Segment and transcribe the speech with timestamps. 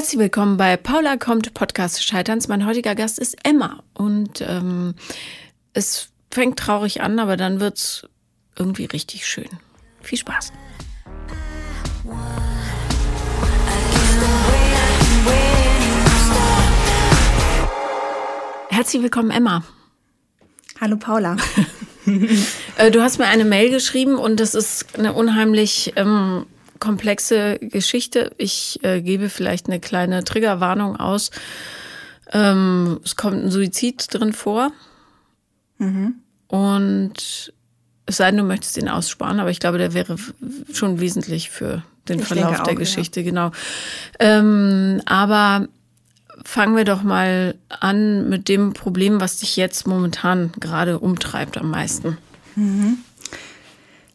[0.00, 2.48] Herzlich willkommen bei Paula kommt Podcast des Scheiterns.
[2.48, 4.94] Mein heutiger Gast ist Emma und ähm,
[5.74, 8.08] es fängt traurig an, aber dann wird es
[8.58, 9.50] irgendwie richtig schön.
[10.00, 10.54] Viel Spaß.
[18.70, 19.64] Herzlich willkommen, Emma.
[20.80, 21.36] Hallo Paula.
[22.76, 26.46] Äh, du hast mir eine Mail geschrieben und das ist eine unheimlich ähm,
[26.80, 28.32] komplexe Geschichte.
[28.38, 31.30] Ich äh, gebe vielleicht eine kleine Triggerwarnung aus.
[32.32, 34.72] Ähm, es kommt ein Suizid drin vor.
[35.78, 36.14] Mhm.
[36.48, 37.52] Und
[38.06, 40.16] es sei denn, du möchtest ihn aussparen, aber ich glaube, der wäre
[40.72, 43.26] schon wesentlich für den ich Verlauf der Geschichte, ja.
[43.26, 43.50] genau.
[44.18, 45.68] Ähm, aber
[46.44, 51.70] fangen wir doch mal an mit dem Problem, was dich jetzt momentan gerade umtreibt am
[51.70, 52.18] meisten.
[52.56, 52.98] Mhm.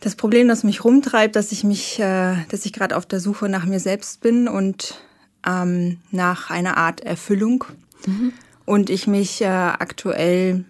[0.05, 3.49] Das Problem, das mich rumtreibt, dass ich mich, äh, dass ich gerade auf der Suche
[3.49, 5.01] nach mir selbst bin und
[5.47, 7.65] ähm, nach einer Art Erfüllung.
[8.05, 8.31] Mhm.
[8.65, 10.63] Und ich mich äh, aktuell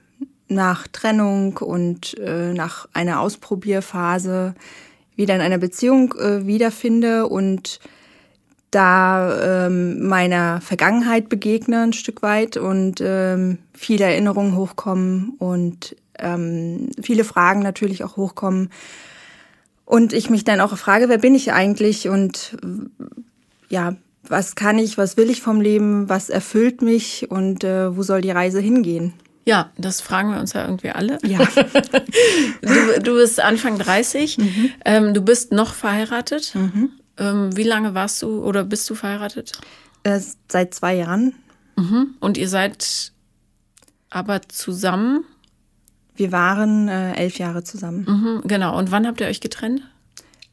[0.47, 4.55] nach Trennung und äh, nach einer Ausprobierphase
[5.17, 7.81] wieder in einer Beziehung äh, wiederfinde und
[8.71, 16.89] da ähm, meiner Vergangenheit begegne ein Stück weit und ähm, viele Erinnerungen hochkommen und ähm,
[17.01, 18.69] viele Fragen natürlich auch hochkommen.
[19.86, 22.58] Und ich mich dann auch frage, wer bin ich eigentlich und
[23.69, 28.02] ja, was kann ich, was will ich vom Leben, was erfüllt mich und äh, wo
[28.03, 29.13] soll die Reise hingehen?
[29.45, 31.19] Ja, das fragen wir uns ja irgendwie alle.
[31.23, 31.38] Ja.
[32.61, 34.72] du, du bist Anfang 30, mhm.
[34.83, 36.56] ähm, du bist noch verheiratet.
[36.56, 36.89] Mhm.
[37.17, 39.52] Ähm, wie lange warst du oder bist du verheiratet?
[40.03, 41.36] Äh, seit zwei Jahren.
[41.75, 42.16] Mhm.
[42.19, 43.11] Und ihr seid
[44.09, 45.25] aber zusammen?
[46.16, 48.05] Wir waren äh, elf Jahre zusammen.
[48.08, 48.77] Mhm, genau.
[48.77, 49.81] Und wann habt ihr euch getrennt?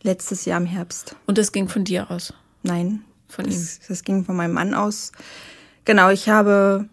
[0.03, 1.15] Letztes Jahr im Herbst.
[1.27, 2.35] Und das ging von dir aus?
[2.63, 3.03] Nein.
[3.29, 3.53] Von ihm?
[3.53, 5.13] Das, das ging von meinem Mann aus.
[5.85, 6.89] Genau, ich habe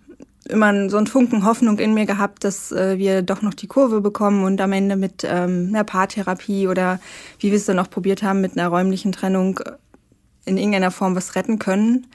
[0.48, 4.02] immer so einen Funken Hoffnung in mir gehabt, dass äh, wir doch noch die Kurve
[4.02, 6.99] bekommen und am Ende mit ähm, einer Paartherapie oder
[7.39, 9.60] wie wir es dann auch probiert haben, mit einer räumlichen Trennung
[10.45, 12.08] in irgendeiner Form was retten können.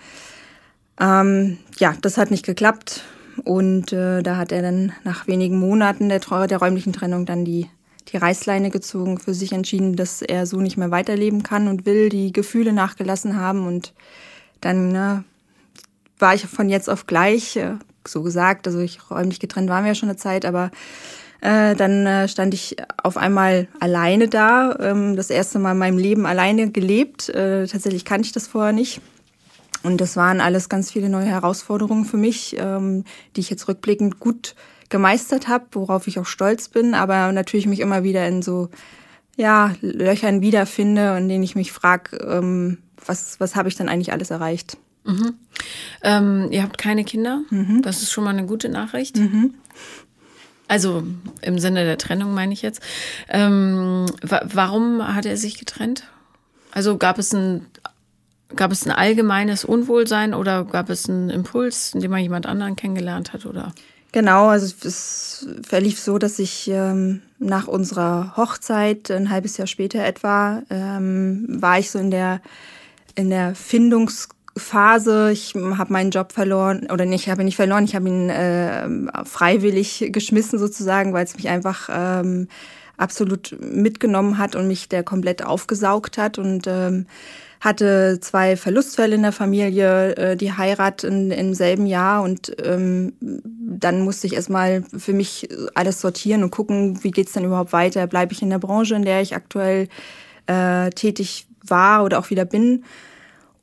[1.01, 3.05] Ähm, ja, das hat nicht geklappt
[3.45, 7.69] und äh, da hat er dann nach wenigen Monaten der, der räumlichen Trennung dann die,
[8.09, 12.09] die Reißleine gezogen, für sich entschieden, dass er so nicht mehr weiterleben kann und will,
[12.09, 13.93] die Gefühle nachgelassen haben und
[14.61, 15.25] dann ne,
[16.19, 17.75] war ich von jetzt auf gleich äh,
[18.07, 18.67] so gesagt.
[18.67, 20.71] Also ich räumlich getrennt waren wir ja schon eine Zeit, aber
[21.41, 24.77] äh, dann äh, stand ich auf einmal alleine da.
[24.81, 27.29] Ähm, das erste Mal in meinem Leben alleine gelebt.
[27.29, 29.01] Äh, tatsächlich kannte ich das vorher nicht.
[29.85, 33.05] Und das waren alles ganz viele neue Herausforderungen für mich, ähm,
[33.37, 34.55] die ich jetzt rückblickend gut
[34.89, 38.71] gemeistert habe, worauf ich auch stolz bin, aber natürlich mich immer wieder in so
[39.37, 44.13] ja, Löchern wiederfinde, in denen ich mich frage, ähm, was, was habe ich dann eigentlich
[44.13, 44.79] alles erreicht.
[45.05, 45.35] Mhm.
[46.03, 47.43] Ähm, ihr habt keine Kinder.
[47.51, 47.83] Mhm.
[47.83, 49.17] Das ist schon mal eine gute Nachricht.
[49.19, 49.55] Mhm.
[50.67, 51.03] Also
[51.43, 52.81] im Sinne der Trennung meine ich jetzt.
[53.29, 56.05] Ähm, wa warum hat er sich getrennt?
[56.73, 57.67] Also gab es ein
[58.57, 62.77] gab es ein allgemeines Unwohlsein oder gab es einen Impuls, in dem man jemand anderen
[62.77, 63.73] kennengelernt hat oder?
[64.13, 70.05] Genau, also es verlief so, dass ich ähm, nach unserer Hochzeit ein halbes Jahr später
[70.05, 72.41] etwa ähm, war ich so in der
[73.17, 75.33] in der Findungs Phase.
[75.33, 78.31] Ich habe meinen Job verloren oder nicht, ich habe ihn nicht verloren, ich habe ihn
[78.31, 78.89] äh,
[79.25, 82.47] freiwillig geschmissen sozusagen, weil es mich einfach ähm,
[82.97, 87.07] absolut mitgenommen hat und mich der komplett aufgesaugt hat und ähm,
[87.65, 93.15] hatte zwei Verlustfälle in der Familie, äh, die Heirat in, im selben Jahr und ähm,
[93.21, 98.07] dann musste ich erstmal für mich alles sortieren und gucken, wie geht's denn überhaupt weiter?
[98.07, 99.89] Bleibe ich in der Branche, in der ich aktuell
[100.47, 102.85] äh, tätig war oder auch wieder bin?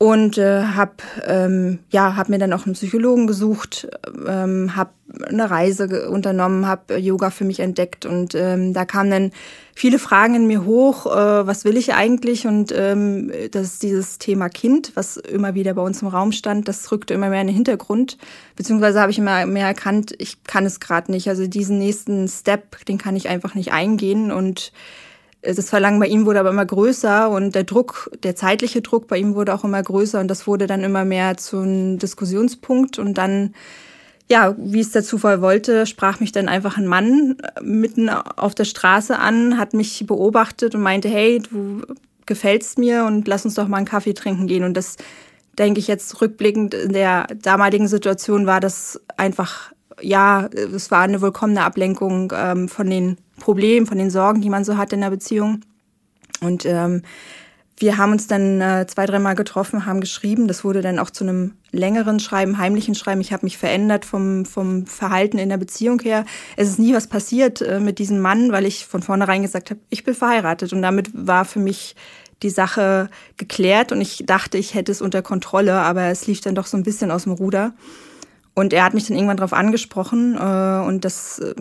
[0.02, 0.94] Und äh, habe
[1.28, 3.88] ähm, ja hab mir dann auch einen Psychologen gesucht,
[4.28, 4.90] ähm, habe
[5.30, 8.08] eine Reise unternommen, habe Yoga für mich entdeckt.
[8.08, 9.32] Und ähm, da kamen dann
[9.76, 12.48] viele Fragen in mir hoch, äh, was will ich eigentlich?
[12.48, 16.68] Und ähm, das ist dieses Thema Kind, was immer wieder bei uns im Raum stand,
[16.68, 18.18] das rückte immer mehr in den Hintergrund,
[18.56, 22.84] beziehungsweise habe ich immer mehr erkannt, ich kann es gerade nicht, also diesen nächsten Step,
[22.86, 24.32] den kann ich einfach nicht eingehen.
[24.32, 24.72] Und
[25.42, 29.18] das Verlangen bei ihm wurde aber immer größer und der Druck, der zeitliche Druck bei
[29.18, 33.00] ihm wurde auch immer größer und das wurde dann immer mehr zu einem Diskussionspunkt.
[33.00, 33.56] Und dann,
[34.30, 38.54] ja, wie es der Zufall wollte, sprach mich dann einfach ein Mann äh, mitten auf
[38.54, 41.82] der Straße an, hat mich beobachtet und meinte, hey, du
[42.28, 44.64] gefällst mir und lass uns doch mal einen Kaffee trinken gehen.
[44.64, 44.98] Und das
[45.58, 51.22] denke ich jetzt rückblickend in der damaligen Situation war das einfach ja, es war eine
[51.22, 55.10] willkommene Ablenkung ähm, von den Problemen, von den Sorgen, die man so hat in der
[55.10, 55.62] Beziehung.
[56.42, 57.04] Und ähm,
[57.78, 60.48] wir haben uns dann äh, zwei, dreimal getroffen, haben geschrieben.
[60.48, 63.22] Das wurde dann auch zu einem längeren Schreiben, heimlichen Schreiben.
[63.22, 66.26] Ich habe mich verändert vom, vom Verhalten in der Beziehung her.
[66.58, 69.80] Es ist nie was passiert äh, mit diesem Mann, weil ich von vornherein gesagt habe,
[69.90, 70.74] ich bin verheiratet.
[70.74, 71.96] Und damit war für mich
[72.44, 76.56] die Sache geklärt und ich dachte, ich hätte es unter Kontrolle, aber es lief dann
[76.56, 77.74] doch so ein bisschen aus dem Ruder.
[78.54, 81.54] Und er hat mich dann irgendwann darauf angesprochen äh, und das äh,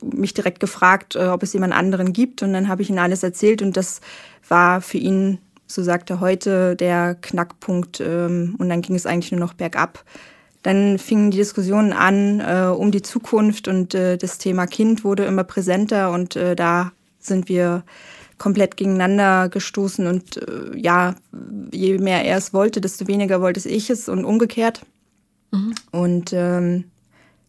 [0.00, 2.42] mich direkt gefragt, äh, ob es jemand anderen gibt.
[2.42, 4.00] Und dann habe ich ihm alles erzählt und das
[4.48, 8.00] war für ihn, so sagt er heute, der Knackpunkt.
[8.00, 10.04] Ähm, und dann ging es eigentlich nur noch bergab.
[10.62, 15.24] Dann fingen die Diskussionen an äh, um die Zukunft und äh, das Thema Kind wurde
[15.24, 17.84] immer präsenter und äh, da sind wir
[18.38, 21.14] komplett gegeneinander gestoßen und äh, ja,
[21.72, 24.82] je mehr er es wollte, desto weniger wollte ich es und umgekehrt.
[25.56, 25.74] Mhm.
[25.92, 26.84] Und ähm,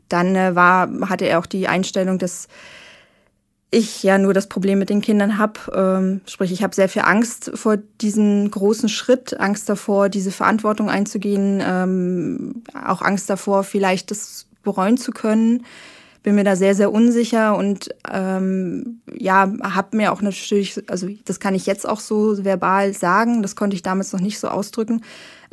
[0.09, 2.48] dann äh, war, hatte er auch die Einstellung, dass
[3.69, 5.59] ich ja nur das Problem mit den Kindern habe.
[5.74, 10.89] Ähm, sprich, ich habe sehr viel Angst vor diesem großen Schritt, Angst davor, diese Verantwortung
[10.89, 15.63] einzugehen, ähm, auch Angst davor, vielleicht das bereuen zu können
[16.27, 21.39] bin mir da sehr, sehr unsicher und ähm, ja, habe mir auch natürlich, also das
[21.39, 25.04] kann ich jetzt auch so verbal sagen, das konnte ich damals noch nicht so ausdrücken.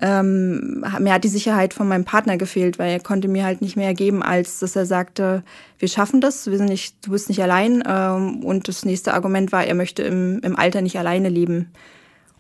[0.01, 3.77] Ähm, mir hat die Sicherheit von meinem Partner gefehlt, weil er konnte mir halt nicht
[3.77, 5.43] mehr geben, als dass er sagte,
[5.79, 7.83] wir schaffen das, wir sind nicht, du bist nicht allein.
[7.87, 11.71] Ähm, und das nächste Argument war, er möchte im, im Alter nicht alleine leben.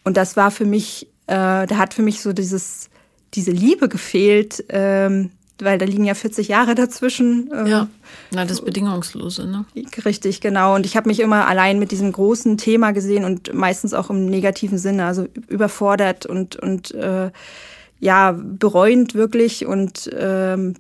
[0.03, 2.91] Und das war für mich, äh, da hat für mich so dieses,
[3.35, 5.31] diese Liebe gefehlt, ähm,
[5.61, 7.51] weil da liegen ja 40 Jahre dazwischen.
[7.55, 7.89] Ähm, ja,
[8.33, 9.65] na, das Bedingungslose, ne?
[10.05, 10.75] Richtig, genau.
[10.75, 14.27] Und ich habe mich immer allein mit diesem großen Thema gesehen und meistens auch im
[14.27, 17.31] negativen Sinne, also überfordert und, und äh,
[18.01, 19.65] ja, bereuend wirklich.
[19.65, 20.75] Und ähm,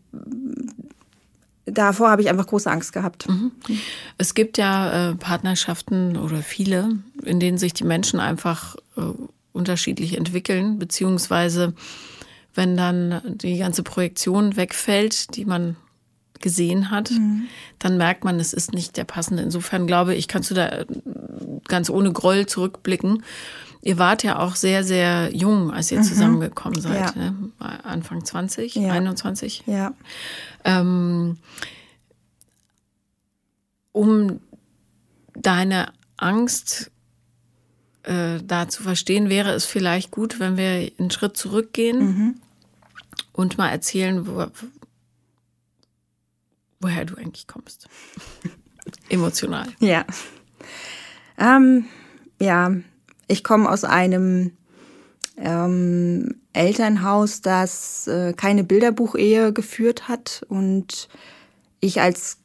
[1.66, 3.28] davor habe ich einfach große Angst gehabt.
[3.28, 3.52] Mhm.
[4.18, 9.02] Es gibt ja äh, Partnerschaften oder viele, in denen sich die Menschen einfach äh,
[9.52, 11.74] unterschiedlich entwickeln, beziehungsweise
[12.54, 15.76] wenn dann die ganze Projektion wegfällt, die man
[16.40, 17.48] gesehen hat, mhm.
[17.78, 19.42] dann merkt man, es ist nicht der passende.
[19.42, 20.84] Insofern glaube ich, kannst du da
[21.68, 23.22] ganz ohne Groll zurückblicken.
[23.80, 26.04] Ihr wart ja auch sehr, sehr jung, als ihr mhm.
[26.04, 27.16] zusammengekommen seid.
[27.16, 27.30] Ja.
[27.30, 27.50] Ne?
[27.82, 28.92] Anfang 20, ja.
[28.92, 29.64] 21.
[29.66, 29.94] Ja.
[30.64, 31.38] Ähm,
[33.92, 34.40] um
[35.34, 36.90] deine Angst
[38.04, 42.34] äh, da zu verstehen, wäre es vielleicht gut, wenn wir einen Schritt zurückgehen mhm.
[43.32, 44.46] und mal erzählen, wo,
[46.80, 47.88] woher du eigentlich kommst.
[49.08, 49.66] Emotional.
[49.80, 50.04] Ja.
[51.38, 51.86] Ähm,
[52.40, 52.72] ja,
[53.26, 54.52] ich komme aus einem
[55.36, 61.08] ähm, Elternhaus, das äh, keine Bilderbuchehe geführt hat und
[61.80, 62.38] ich als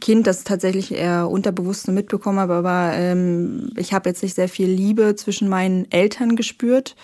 [0.00, 4.68] Kind das tatsächlich eher unterbewusst mitbekommen habe, aber ähm, ich habe jetzt nicht sehr viel
[4.68, 6.94] Liebe zwischen meinen Eltern gespürt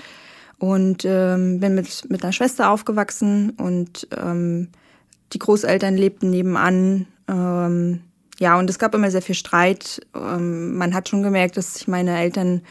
[0.59, 4.69] und ähm, bin mit, mit einer Schwester aufgewachsen und ähm,
[5.33, 7.07] die Großeltern lebten nebenan.
[7.27, 8.03] Ähm,
[8.39, 10.01] ja, und es gab immer sehr viel Streit.
[10.15, 12.63] Ähm, man hat schon gemerkt, dass sich meine Eltern,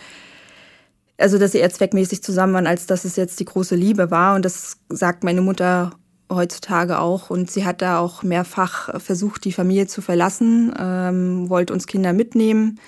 [1.18, 4.36] also dass sie eher zweckmäßig zusammen waren, als dass es jetzt die große Liebe war.
[4.36, 5.92] Und das sagt meine Mutter
[6.36, 7.30] heutzutage auch.
[7.30, 12.14] Und sie hat da auch mehrfach versucht, die Familie zu verlassen, ähm, wollte uns Kinder
[12.14, 12.80] mitnehmen.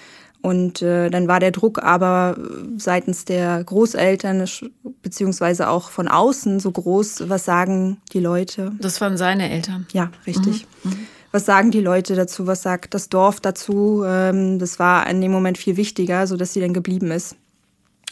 [0.41, 2.37] Und äh, dann war der Druck aber
[2.77, 4.45] seitens der Großeltern
[5.01, 8.73] beziehungsweise auch von außen so groß, was sagen die Leute?
[8.79, 9.87] Das waren seine Eltern.
[9.93, 10.67] Ja, richtig.
[10.83, 10.91] Mhm.
[10.91, 11.07] Mhm.
[11.31, 12.45] Was sagen die Leute dazu?
[12.45, 14.03] Was sagt das Dorf dazu?
[14.05, 17.37] Ähm, das war in dem Moment viel wichtiger, so dass sie dann geblieben ist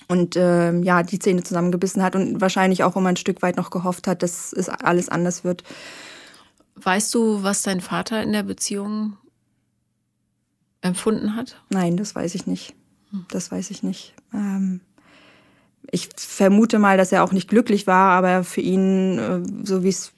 [0.07, 3.69] und äh, ja, die Zähne zusammengebissen hat und wahrscheinlich auch immer ein Stück weit noch
[3.69, 5.63] gehofft hat, dass es alles anders wird.
[6.75, 9.17] Weißt du, was dein Vater in der Beziehung
[10.81, 11.61] empfunden hat?
[11.69, 12.75] Nein, das weiß ich nicht.
[13.29, 14.13] Das weiß ich nicht.
[14.33, 14.81] Ähm,
[15.91, 19.89] ich vermute mal, dass er auch nicht glücklich war, aber für ihn, äh, so wie
[19.89, 20.13] es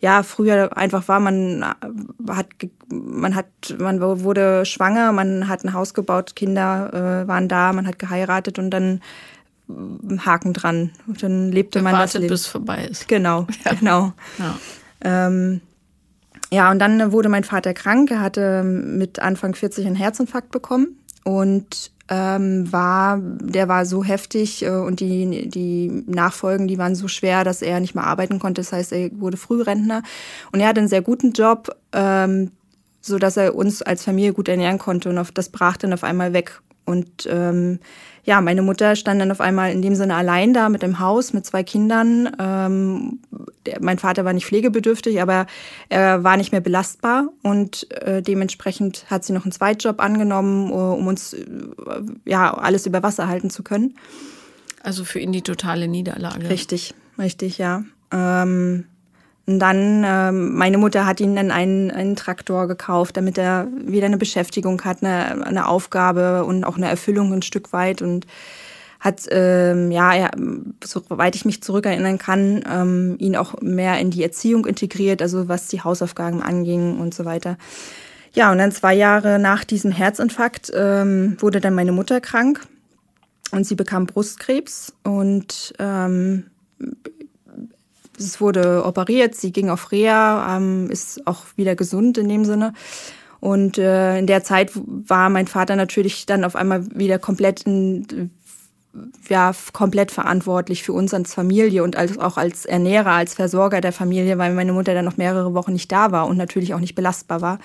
[0.00, 1.64] ja früher einfach war, man
[2.28, 2.48] hat,
[2.90, 3.46] man hat,
[3.78, 8.58] man wurde schwanger, man hat ein Haus gebaut, Kinder äh, waren da, man hat geheiratet
[8.58, 9.00] und dann
[9.68, 10.92] Haken dran.
[11.06, 12.28] Und dann lebte man das Leben.
[12.28, 13.08] bis es vorbei ist.
[13.08, 13.74] Genau, ja.
[13.74, 14.12] genau.
[14.38, 14.58] Ja.
[15.02, 15.60] Ähm,
[16.52, 18.10] ja, und dann wurde mein Vater krank.
[18.10, 24.62] Er hatte mit Anfang 40 einen Herzinfarkt bekommen und ähm, war, der war so heftig
[24.64, 28.60] äh, und die, die Nachfolgen, die waren so schwer, dass er nicht mehr arbeiten konnte.
[28.60, 30.02] Das heißt, er wurde Frührentner
[30.52, 32.52] und er hatte einen sehr guten Job, ähm,
[33.00, 36.04] so dass er uns als Familie gut ernähren konnte und auf, das brach dann auf
[36.04, 36.60] einmal weg.
[36.86, 37.80] Und ähm,
[38.24, 41.32] ja, meine Mutter stand dann auf einmal in dem Sinne allein da mit dem Haus,
[41.32, 42.34] mit zwei Kindern.
[42.38, 43.20] Ähm,
[43.66, 45.46] der, mein Vater war nicht pflegebedürftig, aber
[45.88, 50.94] er war nicht mehr belastbar und äh, dementsprechend hat sie noch einen Zweitjob angenommen, uh,
[50.94, 51.44] um uns äh,
[52.24, 53.96] ja alles über Wasser halten zu können.
[54.82, 56.48] Also für ihn die totale Niederlage.
[56.48, 57.84] Richtig, richtig, ja.
[58.12, 58.86] Ähm,
[59.46, 64.06] und dann, ähm, meine Mutter hat ihm dann einen, einen Traktor gekauft, damit er wieder
[64.06, 68.02] eine Beschäftigung hat, eine, eine Aufgabe und auch eine Erfüllung ein Stück weit.
[68.02, 68.26] Und
[68.98, 70.30] hat, ähm, ja, er,
[70.82, 75.68] soweit ich mich zurückerinnern kann, ähm, ihn auch mehr in die Erziehung integriert, also was
[75.68, 77.56] die Hausaufgaben anging und so weiter.
[78.32, 82.66] Ja, und dann zwei Jahre nach diesem Herzinfarkt ähm, wurde dann meine Mutter krank
[83.52, 86.46] und sie bekam Brustkrebs und ähm,
[88.18, 92.72] es wurde operiert, sie ging auf Reha, ähm, ist auch wieder gesund in dem Sinne.
[93.40, 98.30] Und äh, in der Zeit war mein Vater natürlich dann auf einmal wieder komplett in,
[99.28, 103.92] ja, komplett verantwortlich für uns als Familie und als, auch als Ernährer, als Versorger der
[103.92, 106.94] Familie, weil meine Mutter dann noch mehrere Wochen nicht da war und natürlich auch nicht
[106.94, 107.58] belastbar war.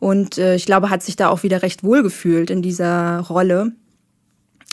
[0.00, 3.72] Und äh, ich glaube, hat sich da auch wieder recht wohl gefühlt in dieser Rolle.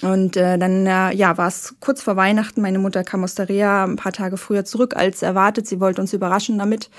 [0.02, 2.62] Und äh, dann äh, ja, war es kurz vor Weihnachten.
[2.62, 5.68] Meine Mutter kam aus der Reha ein paar Tage früher zurück als erwartet.
[5.68, 6.90] Sie wollte uns überraschen damit.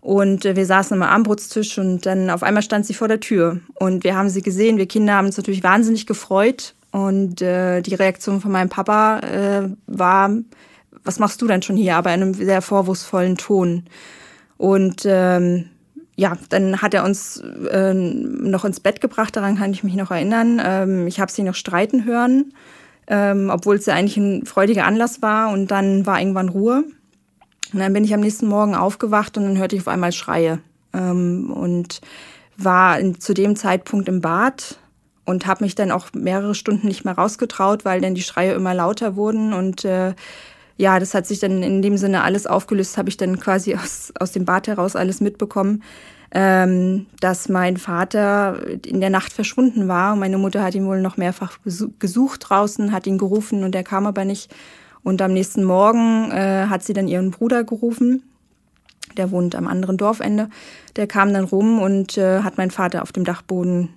[0.00, 3.60] Und äh, wir saßen am Armbrutstisch und dann auf einmal stand sie vor der Tür.
[3.74, 4.78] Und wir haben sie gesehen.
[4.78, 6.74] Wir Kinder haben uns natürlich wahnsinnig gefreut.
[6.90, 10.30] Und äh, die Reaktion von meinem Papa äh, war,
[11.04, 11.96] was machst du denn schon hier?
[11.96, 13.84] Aber in einem sehr vorwurfsvollen Ton.
[14.56, 15.70] Und ähm,
[16.22, 20.12] ja, dann hat er uns äh, noch ins Bett gebracht, daran kann ich mich noch
[20.12, 20.62] erinnern.
[20.64, 22.54] Ähm, ich habe sie noch streiten hören,
[23.08, 25.52] ähm, obwohl es ja eigentlich ein freudiger Anlass war.
[25.52, 26.84] Und dann war irgendwann Ruhe.
[27.72, 30.60] Und dann bin ich am nächsten Morgen aufgewacht und dann hörte ich auf einmal Schreie.
[30.94, 32.00] Ähm, und
[32.56, 34.78] war in, zu dem Zeitpunkt im Bad
[35.24, 38.74] und habe mich dann auch mehrere Stunden nicht mehr rausgetraut, weil dann die Schreie immer
[38.74, 40.14] lauter wurden und äh,
[40.76, 44.12] ja, das hat sich dann in dem Sinne alles aufgelöst, habe ich dann quasi aus,
[44.18, 45.82] aus dem Bad heraus alles mitbekommen,
[46.32, 50.16] ähm, dass mein Vater in der Nacht verschwunden war.
[50.16, 51.58] Meine Mutter hat ihn wohl noch mehrfach
[51.98, 54.52] gesucht draußen, hat ihn gerufen und er kam aber nicht.
[55.02, 58.22] Und am nächsten Morgen äh, hat sie dann ihren Bruder gerufen.
[59.16, 60.48] Der wohnt am anderen Dorfende.
[60.96, 63.90] Der kam dann rum und äh, hat meinen Vater auf dem Dachboden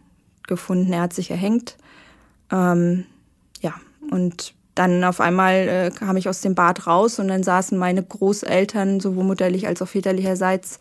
[0.47, 0.91] gefunden.
[0.91, 1.77] Er hat sich erhängt.
[2.51, 3.05] Ähm,
[3.61, 3.75] ja,
[4.11, 8.03] und dann auf einmal äh, kam ich aus dem Bad raus und dann saßen meine
[8.03, 10.79] Großeltern, sowohl mütterlich als auch väterlicherseits,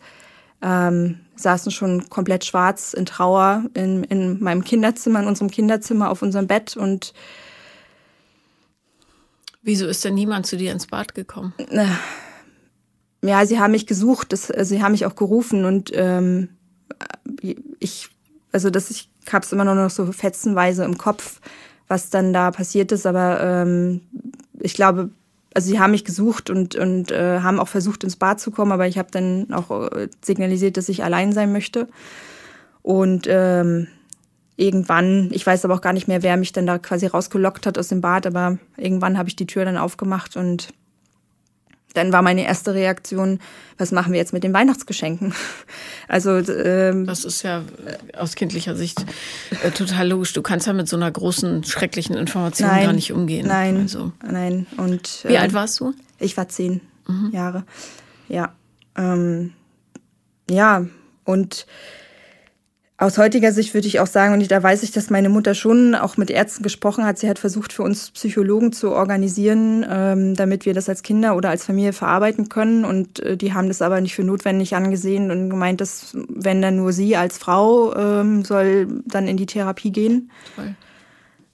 [0.61, 6.21] ähm, saßen schon komplett schwarz in Trauer in, in meinem Kinderzimmer, in unserem Kinderzimmer auf
[6.21, 7.13] unserem Bett und
[9.67, 11.51] Wieso ist denn niemand zu dir ins Bad gekommen?
[11.57, 11.87] Äh,
[13.23, 16.49] ja, sie haben mich gesucht, das, äh, sie haben mich auch gerufen und ähm,
[17.79, 18.09] ich,
[18.51, 21.39] also das, ich habe es immer noch so fetzenweise im Kopf
[21.87, 23.05] was dann da passiert ist.
[23.05, 24.01] Aber ähm,
[24.59, 25.09] ich glaube,
[25.53, 28.71] also sie haben mich gesucht und, und äh, haben auch versucht, ins Bad zu kommen,
[28.71, 31.87] aber ich habe dann auch äh, signalisiert, dass ich allein sein möchte.
[32.81, 33.87] Und ähm,
[34.57, 37.77] irgendwann, ich weiß aber auch gar nicht mehr, wer mich dann da quasi rausgelockt hat
[37.77, 40.73] aus dem Bad, aber irgendwann habe ich die Tür dann aufgemacht und
[41.95, 43.39] dann war meine erste Reaktion,
[43.77, 45.33] was machen wir jetzt mit den Weihnachtsgeschenken?
[46.07, 49.03] Also ähm, das ist ja äh, aus kindlicher Sicht
[49.63, 50.33] äh, total logisch.
[50.33, 53.47] Du kannst ja mit so einer großen schrecklichen Information nein, gar nicht umgehen.
[53.47, 54.11] Nein, also.
[54.23, 54.67] nein.
[54.77, 55.95] Und wie äh, alt warst du?
[56.19, 57.31] Ich war zehn mhm.
[57.33, 57.63] Jahre.
[58.27, 58.53] Ja,
[58.95, 59.53] ähm,
[60.47, 60.85] ja
[61.23, 61.65] und
[62.97, 65.95] aus heutiger Sicht würde ich auch sagen, und da weiß ich, dass meine Mutter schon
[65.95, 67.17] auch mit Ärzten gesprochen hat.
[67.17, 71.49] Sie hat versucht, für uns Psychologen zu organisieren, ähm, damit wir das als Kinder oder
[71.49, 72.85] als Familie verarbeiten können.
[72.85, 76.77] Und äh, die haben das aber nicht für notwendig angesehen und gemeint, dass wenn dann
[76.77, 80.31] nur sie als Frau ähm, soll dann in die Therapie gehen.
[80.55, 80.75] Toll.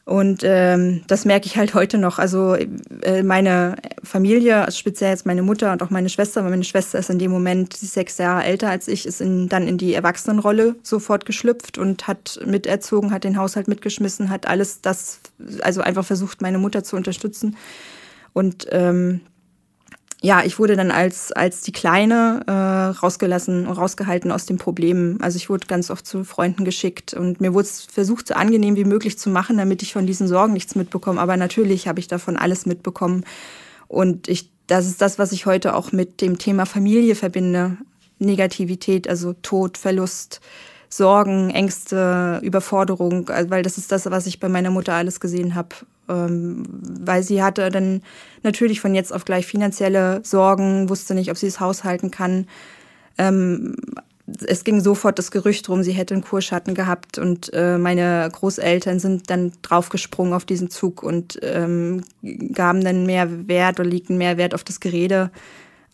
[0.03, 2.17] Und ähm, das merke ich halt heute noch.
[2.17, 6.63] Also äh, meine Familie, also speziell jetzt meine Mutter und auch meine Schwester, weil meine
[6.63, 9.93] Schwester ist in dem Moment sechs Jahre älter als ich, ist in, dann in die
[9.93, 15.19] Erwachsenenrolle sofort geschlüpft und hat miterzogen, hat den Haushalt mitgeschmissen, hat alles das,
[15.61, 17.55] also einfach versucht, meine Mutter zu unterstützen.
[18.33, 19.21] Und ähm,
[20.23, 25.19] ja, ich wurde dann als, als die Kleine äh, rausgelassen und rausgehalten aus den Problemen.
[25.19, 28.75] Also ich wurde ganz oft zu Freunden geschickt und mir wurde es versucht, so angenehm
[28.75, 31.19] wie möglich zu machen, damit ich von diesen Sorgen nichts mitbekomme.
[31.19, 33.25] Aber natürlich habe ich davon alles mitbekommen.
[33.87, 37.77] Und ich, das ist das, was ich heute auch mit dem Thema Familie verbinde.
[38.19, 40.39] Negativität, also Tod, Verlust,
[40.87, 45.75] Sorgen, Ängste, Überforderung, weil das ist das, was ich bei meiner Mutter alles gesehen habe
[46.11, 48.01] ähm, weil sie hatte dann
[48.43, 52.47] natürlich von jetzt auf gleich finanzielle Sorgen, wusste nicht, ob sie das Haus halten kann.
[53.17, 53.75] Ähm,
[54.45, 58.99] es ging sofort das Gerücht rum, sie hätte einen Kurschatten gehabt und äh, meine Großeltern
[58.99, 62.03] sind dann draufgesprungen auf diesen Zug und ähm,
[62.53, 65.31] gaben dann mehr Wert oder legten mehr Wert auf das Gerede,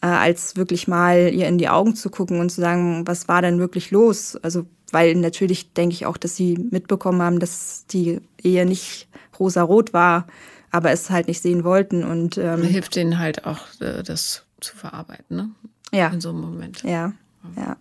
[0.02, 3.42] äh, als wirklich mal ihr in die Augen zu gucken und zu sagen, was war
[3.42, 4.38] denn wirklich los?
[4.42, 9.08] Also weil natürlich denke ich auch, dass sie mitbekommen haben, dass die Ehe nicht
[9.40, 10.28] rosa-rot war.
[10.72, 12.04] aber es halt nicht sehen wollten.
[12.04, 15.50] Und ähm, hilft denen halt auch, äh, das zu verarbeiten, ne?
[15.92, 16.08] Ja.
[16.10, 16.84] In so einem Moment.
[16.84, 17.14] Ja,
[17.56, 17.78] ja.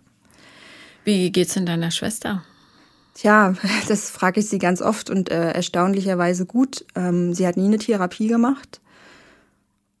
[1.03, 2.43] Wie geht's denn deiner Schwester?
[3.13, 3.55] Tja,
[3.87, 6.85] das frage ich sie ganz oft und äh, erstaunlicherweise gut.
[6.95, 8.79] Ähm, sie hat nie eine Therapie gemacht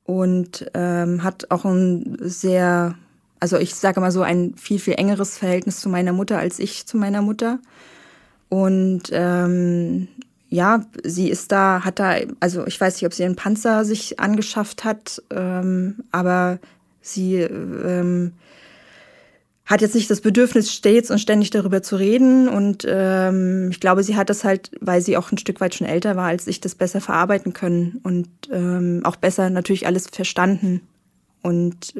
[0.03, 2.95] und ähm, hat auch ein sehr,
[3.39, 6.85] also ich sage mal so, ein viel, viel engeres Verhältnis zu meiner Mutter als ich
[6.85, 7.59] zu meiner Mutter.
[8.49, 10.07] Und ähm,
[10.49, 14.19] ja, sie ist da, hat da, also ich weiß nicht, ob sie einen Panzer sich
[14.19, 16.59] angeschafft hat, ähm, aber
[17.01, 18.33] sie ähm,
[19.65, 22.47] hat jetzt nicht das Bedürfnis, stets und ständig darüber zu reden.
[22.47, 25.85] Und ähm, ich glaube, sie hat das halt, weil sie auch ein Stück weit schon
[25.85, 30.81] älter war als ich, das besser verarbeiten können und ähm, auch besser natürlich alles verstanden.
[31.43, 31.93] Und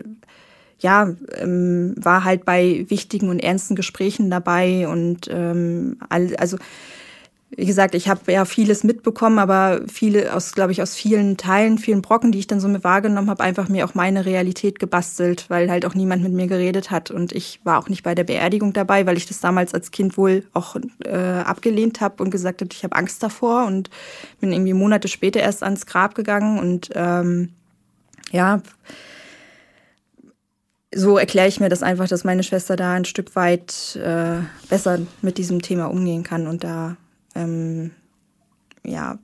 [0.80, 6.58] ja, ähm, war halt bei wichtigen und ernsten Gesprächen dabei und ähm, also
[7.50, 11.78] wie gesagt, ich habe ja vieles mitbekommen, aber viele aus, glaube ich, aus vielen Teilen,
[11.78, 15.46] vielen Brocken, die ich dann so mit wahrgenommen habe, einfach mir auch meine Realität gebastelt,
[15.48, 17.10] weil halt auch niemand mit mir geredet hat.
[17.10, 20.18] Und ich war auch nicht bei der Beerdigung dabei, weil ich das damals als Kind
[20.18, 20.76] wohl auch
[21.06, 23.90] äh, abgelehnt habe und gesagt habe, ich habe Angst davor und
[24.42, 27.54] bin irgendwie Monate später erst ans Grab gegangen und ähm,
[28.32, 28.62] ja,
[30.94, 34.40] so erkläre ich mir das einfach, dass meine Schwester da ein Stück weit äh,
[34.70, 36.98] besser mit diesem Thema umgehen kann und da
[37.38, 37.92] ähm,
[38.84, 39.20] ja,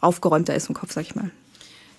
[0.00, 1.30] aufgeräumter ist im Kopf, sag ich mal.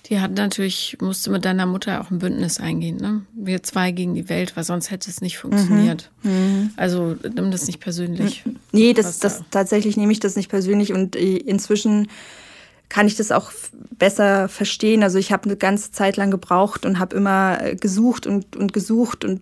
[0.10, 3.26] Die hat natürlich, musste mit deiner Mutter auch ein Bündnis eingehen, ne?
[3.34, 6.12] Wir zwei gegen die Welt, weil sonst hätte es nicht funktioniert.
[6.22, 6.32] Mhm.
[6.32, 6.70] mhm.
[6.76, 8.44] Also nimm das nicht persönlich.
[8.72, 12.08] Nee, das, das tatsächlich nehme ich das nicht persönlich und äh, inzwischen
[12.90, 13.52] kann ich das auch
[13.98, 15.04] besser verstehen.
[15.04, 18.74] Also ich habe eine ganze Zeit lang gebraucht und habe immer äh, gesucht und, und
[18.74, 19.42] gesucht und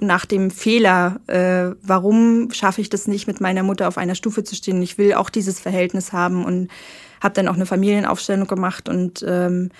[0.00, 4.44] nach dem Fehler, äh, warum schaffe ich das nicht, mit meiner Mutter auf einer Stufe
[4.44, 4.82] zu stehen.
[4.82, 6.68] Ich will auch dieses Verhältnis haben und
[7.22, 9.70] habe dann auch eine Familienaufstellung gemacht und ähm,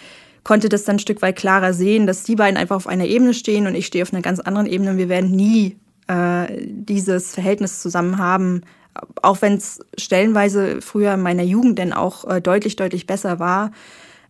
[0.44, 3.34] konnte das dann ein Stück weit klarer sehen, dass die beiden einfach auf einer Ebene
[3.34, 5.76] stehen und ich stehe auf einer ganz anderen Ebene und wir werden nie
[6.08, 8.62] äh, dieses Verhältnis zusammen haben,
[9.22, 13.72] auch wenn es stellenweise früher in meiner Jugend dann auch äh, deutlich, deutlich besser war.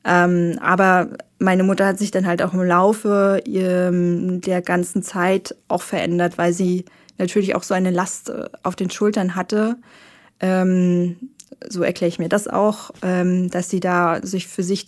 [0.04, 5.54] Ähm, aber meine Mutter hat sich dann halt auch im Laufe ähm, der ganzen Zeit
[5.68, 6.84] auch verändert, weil sie
[7.18, 9.76] natürlich auch so eine Last äh, auf den Schultern hatte.
[10.40, 11.16] Ähm,
[11.68, 14.86] so erkläre ich mir das auch, ähm, dass sie da sich für sich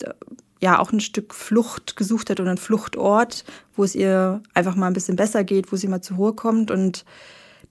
[0.60, 3.44] ja auch ein Stück Flucht gesucht hat oder einen Fluchtort,
[3.76, 6.70] wo es ihr einfach mal ein bisschen besser geht, wo sie mal zur Ruhe kommt
[6.70, 7.04] und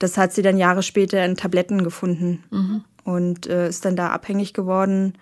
[0.04, 2.84] das hat sie dann Jahre später in Tabletten gefunden mhm.
[3.04, 5.14] und äh, ist dann da abhängig geworden.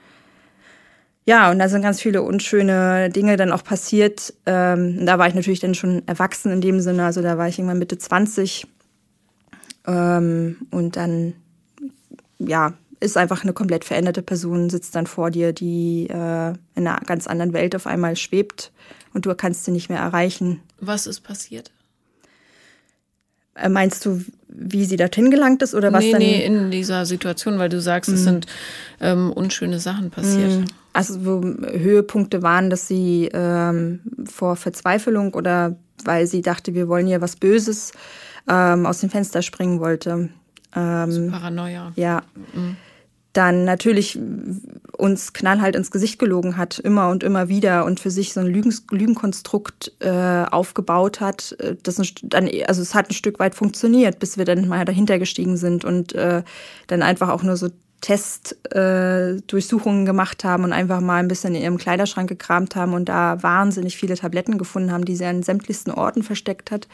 [1.24, 4.34] Ja, und da sind ganz viele unschöne Dinge dann auch passiert.
[4.44, 7.58] Ähm, da war ich natürlich dann schon erwachsen in dem Sinne, also da war ich
[7.58, 8.66] irgendwann Mitte 20.
[9.86, 11.34] Ähm, und dann,
[12.40, 16.98] ja, ist einfach eine komplett veränderte Person, sitzt dann vor dir, die äh, in einer
[17.06, 18.72] ganz anderen Welt auf einmal schwebt
[19.14, 20.60] und du kannst sie nicht mehr erreichen.
[20.80, 21.70] Was ist passiert?
[23.54, 26.20] Äh, meinst du, wie sie dorthin gelangt ist oder was nee, dann?
[26.20, 28.14] Nee, in dieser Situation, weil du sagst, mhm.
[28.16, 28.46] es sind
[29.00, 30.50] ähm, unschöne Sachen passiert.
[30.50, 30.64] Mhm.
[30.92, 37.06] Also wo Höhepunkte waren, dass sie ähm, vor Verzweiflung oder weil sie dachte, wir wollen
[37.06, 37.92] hier was Böses
[38.48, 40.28] ähm, aus dem Fenster springen wollte.
[40.74, 41.92] Ähm, Paranoia.
[41.96, 42.22] Ja.
[42.54, 42.76] Mhm
[43.32, 44.18] dann natürlich
[44.96, 48.46] uns knallhalt ins Gesicht gelogen hat, immer und immer wieder und für sich so ein
[48.46, 51.56] Lügen, Lügenkonstrukt äh, aufgebaut hat.
[51.58, 55.18] Äh, das dann, also es hat ein Stück weit funktioniert, bis wir dann mal dahinter
[55.18, 56.42] gestiegen sind und äh,
[56.88, 57.68] dann einfach auch nur so
[58.02, 63.08] Testdurchsuchungen äh, gemacht haben und einfach mal ein bisschen in ihrem Kleiderschrank gekramt haben und
[63.08, 66.86] da wahnsinnig viele Tabletten gefunden haben, die sie an sämtlichsten Orten versteckt hat.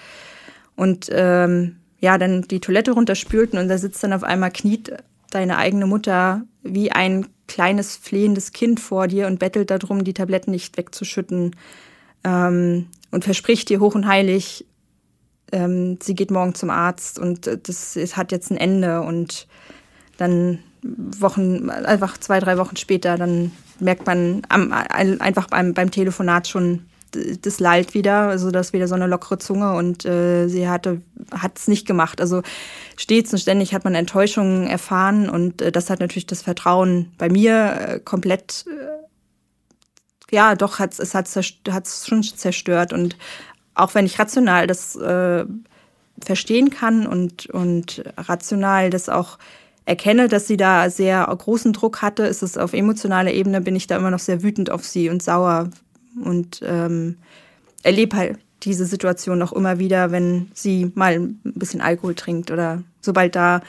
[0.77, 4.93] Und ähm, ja, dann die Toilette runterspülten und da sitzt dann auf einmal kniet
[5.31, 10.51] deine eigene Mutter wie ein kleines flehendes Kind vor dir und bettelt darum, die Tabletten
[10.51, 11.57] nicht wegzuschütten
[12.25, 14.67] ähm, und verspricht dir hoch und heilig,
[15.53, 19.47] ähm, sie geht morgen zum Arzt und äh, das es hat jetzt ein Ende und
[20.19, 26.49] dann Wochen, einfach zwei, drei Wochen später, dann merkt man am, einfach beim, beim Telefonat
[26.49, 30.69] schon, das lallt wieder, also das ist wieder so eine lockere Zunge und äh, sie
[30.69, 30.87] hat
[31.55, 32.21] es nicht gemacht.
[32.21, 32.43] Also
[32.97, 37.29] stets und ständig hat man Enttäuschungen erfahren und äh, das hat natürlich das Vertrauen bei
[37.29, 38.99] mir äh, komplett äh,
[40.31, 43.17] ja, doch hat es hat es schon zerstört und
[43.75, 45.47] auch wenn ich rational das äh,
[46.23, 49.39] verstehen kann und und rational das auch
[49.89, 53.87] erkenne, dass sie da sehr großen Druck hatte, ist es auf emotionaler Ebene bin ich
[53.87, 55.71] da immer noch sehr wütend auf sie und sauer,
[56.23, 57.17] und ähm,
[57.83, 62.83] erlebe halt diese Situation auch immer wieder, wenn sie mal ein bisschen Alkohol trinkt oder
[63.01, 63.63] sobald da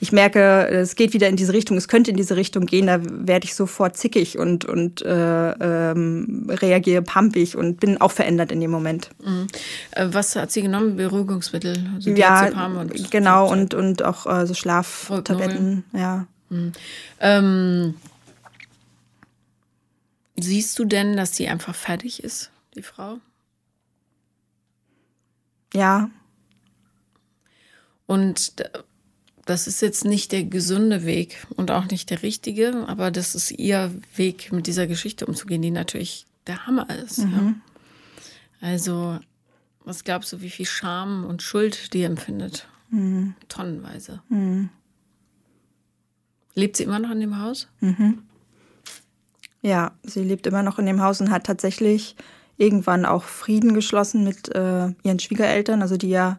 [0.00, 3.00] ich merke, es geht wieder in diese Richtung, es könnte in diese Richtung gehen, da
[3.02, 8.60] werde ich sofort zickig und, und äh, ähm, reagiere pampig und bin auch verändert in
[8.60, 9.08] dem Moment.
[9.24, 9.46] Mhm.
[9.92, 10.96] Äh, was hat sie genommen?
[10.96, 11.90] Beruhigungsmittel?
[11.94, 16.26] Also ja, und genau, und, und auch äh, so Schlaftabletten, ja.
[16.50, 16.72] Mhm.
[17.20, 17.94] Ähm,
[20.36, 23.18] siehst du denn, dass sie einfach fertig ist, die Frau?
[25.72, 26.10] Ja.
[28.06, 28.54] Und
[29.44, 33.50] das ist jetzt nicht der gesunde Weg und auch nicht der richtige, aber das ist
[33.50, 37.18] ihr Weg, mit dieser Geschichte umzugehen, die natürlich der Hammer ist.
[37.18, 37.32] Mhm.
[38.60, 38.68] Ja.
[38.68, 39.18] Also,
[39.84, 42.66] was glaubst du, wie viel Scham und Schuld die empfindet?
[42.90, 43.34] Mhm.
[43.48, 44.22] Tonnenweise.
[44.28, 44.70] Mhm.
[46.54, 47.68] Lebt sie immer noch in dem Haus?
[47.80, 48.22] Mhm.
[49.64, 52.16] Ja, sie lebt immer noch in dem Haus und hat tatsächlich
[52.58, 56.38] irgendwann auch Frieden geschlossen mit äh, ihren Schwiegereltern, also die ja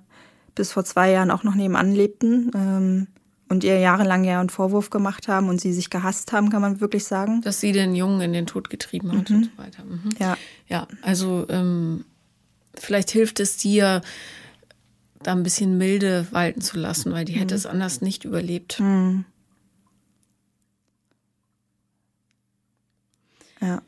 [0.53, 3.07] bis vor zwei Jahren auch noch nebenan lebten ähm,
[3.49, 6.81] und ihr jahrelang ja einen Vorwurf gemacht haben und sie sich gehasst haben, kann man
[6.81, 7.41] wirklich sagen.
[7.41, 9.37] Dass sie den Jungen in den Tod getrieben hat mhm.
[9.37, 9.83] und so weiter.
[9.83, 10.09] Mhm.
[10.19, 10.37] Ja.
[10.67, 12.05] Ja, also ähm,
[12.75, 14.01] vielleicht hilft es dir,
[15.23, 17.39] da ein bisschen milde walten zu lassen, weil die mhm.
[17.39, 18.79] hätte es anders nicht überlebt.
[18.79, 19.25] Mhm.
[23.65, 23.81] Ja.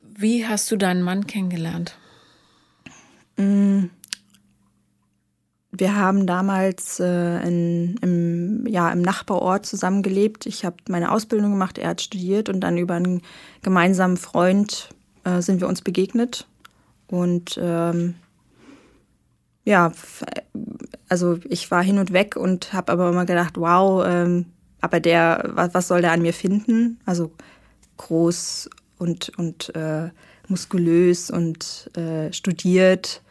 [0.00, 1.96] Wie hast du deinen Mann kennengelernt?
[3.36, 3.84] Mm.
[5.74, 10.44] Wir haben damals äh, in, im, ja, im Nachbarort zusammengelebt.
[10.46, 13.22] Ich habe meine Ausbildung gemacht, er hat studiert und dann über einen
[13.62, 14.90] gemeinsamen Freund
[15.24, 16.46] äh, sind wir uns begegnet.
[17.06, 18.16] Und ähm,
[19.64, 19.92] ja,
[21.08, 24.46] also ich war hin und weg und habe aber immer gedacht, wow, ähm,
[24.82, 27.00] aber der, was, was soll der an mir finden?
[27.06, 27.32] Also
[27.96, 28.68] groß
[28.98, 30.10] und, und äh,
[30.48, 33.22] muskulös und äh, studiert.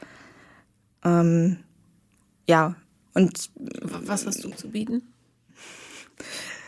[1.03, 1.57] Ähm,
[2.47, 2.75] ja,
[3.13, 3.51] und.
[3.81, 5.03] Was hast du zu bieten?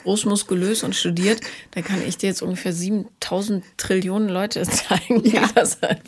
[0.04, 1.40] Großmuskulös und studiert,
[1.72, 5.50] da kann ich dir jetzt ungefähr 7000 Trillionen Leute zeigen, ja.
[5.56, 6.02] das halt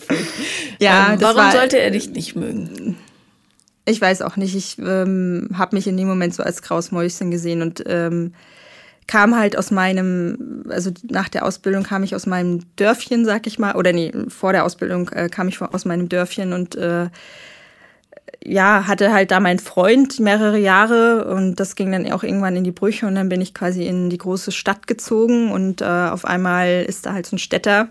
[0.79, 2.97] ja, ähm, Warum war, sollte er dich nicht mögen?
[3.85, 4.53] Ich weiß auch nicht.
[4.55, 8.33] Ich ähm, habe mich in dem Moment so als graues Mäuschen gesehen und ähm,
[9.07, 13.59] kam halt aus meinem, also nach der Ausbildung kam ich aus meinem Dörfchen, sag ich
[13.59, 17.09] mal, oder nee, vor der Ausbildung äh, kam ich aus meinem Dörfchen und äh,
[18.43, 22.63] ja, hatte halt da meinen Freund mehrere Jahre und das ging dann auch irgendwann in
[22.63, 26.25] die Brüche und dann bin ich quasi in die große Stadt gezogen und äh, auf
[26.25, 27.89] einmal ist da halt so ein Städter,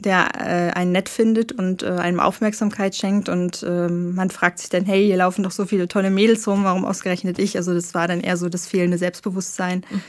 [0.00, 4.68] der äh, einen nett findet und äh, einem Aufmerksamkeit schenkt und ähm, man fragt sich
[4.68, 7.56] dann, hey, hier laufen doch so viele tolle Mädels rum, warum ausgerechnet ich?
[7.56, 9.84] Also das war dann eher so das fehlende Selbstbewusstsein.
[9.90, 10.02] Mhm.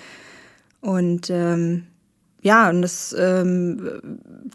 [0.81, 1.87] Und ähm,
[2.41, 4.01] ja, und das, ähm,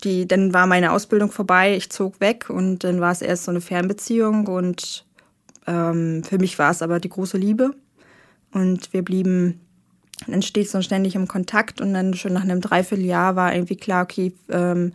[0.02, 3.50] die, dann war meine Ausbildung vorbei, ich zog weg und dann war es erst so
[3.50, 5.04] eine Fernbeziehung und
[5.66, 7.72] ähm, für mich war es aber die große Liebe.
[8.52, 9.60] Und wir blieben
[10.32, 14.04] dann stets und ständig im Kontakt und dann schon nach einem Dreivierteljahr war irgendwie klar,
[14.04, 14.92] okay, ähm,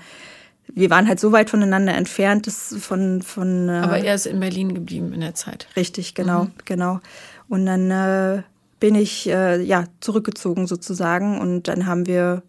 [0.74, 3.22] wir waren halt so weit voneinander entfernt, dass von.
[3.22, 5.68] von äh, Aber er ist in Berlin geblieben in der Zeit.
[5.76, 6.52] Richtig, genau, mhm.
[6.66, 7.00] genau.
[7.48, 8.44] Und dann äh,
[8.80, 12.44] bin ich äh, ja zurückgezogen sozusagen und dann haben wir,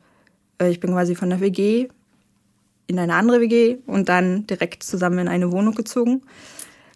[0.60, 1.88] äh, ich bin quasi von der WG
[2.86, 6.22] in eine andere WG und dann direkt zusammen in eine Wohnung gezogen.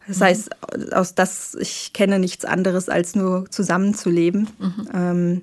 [0.07, 0.25] Das mhm.
[0.25, 0.51] heißt,
[0.93, 4.49] aus das ich kenne nichts anderes als nur zusammenzuleben.
[4.59, 4.89] Mhm.
[4.93, 5.43] Ähm,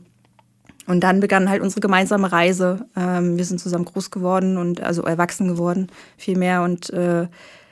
[0.88, 2.86] und dann begann halt unsere gemeinsame Reise.
[2.96, 7.28] Ähm, wir sind zusammen groß geworden und also erwachsen geworden, viel mehr und äh,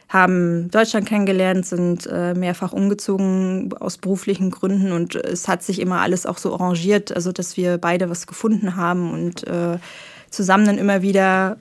[0.10, 6.02] haben Deutschland kennengelernt, sind äh, mehrfach umgezogen aus beruflichen Gründen und es hat sich immer
[6.02, 9.78] alles auch so arrangiert, also dass wir beide was gefunden haben und äh,
[10.32, 11.58] zusammen dann immer wieder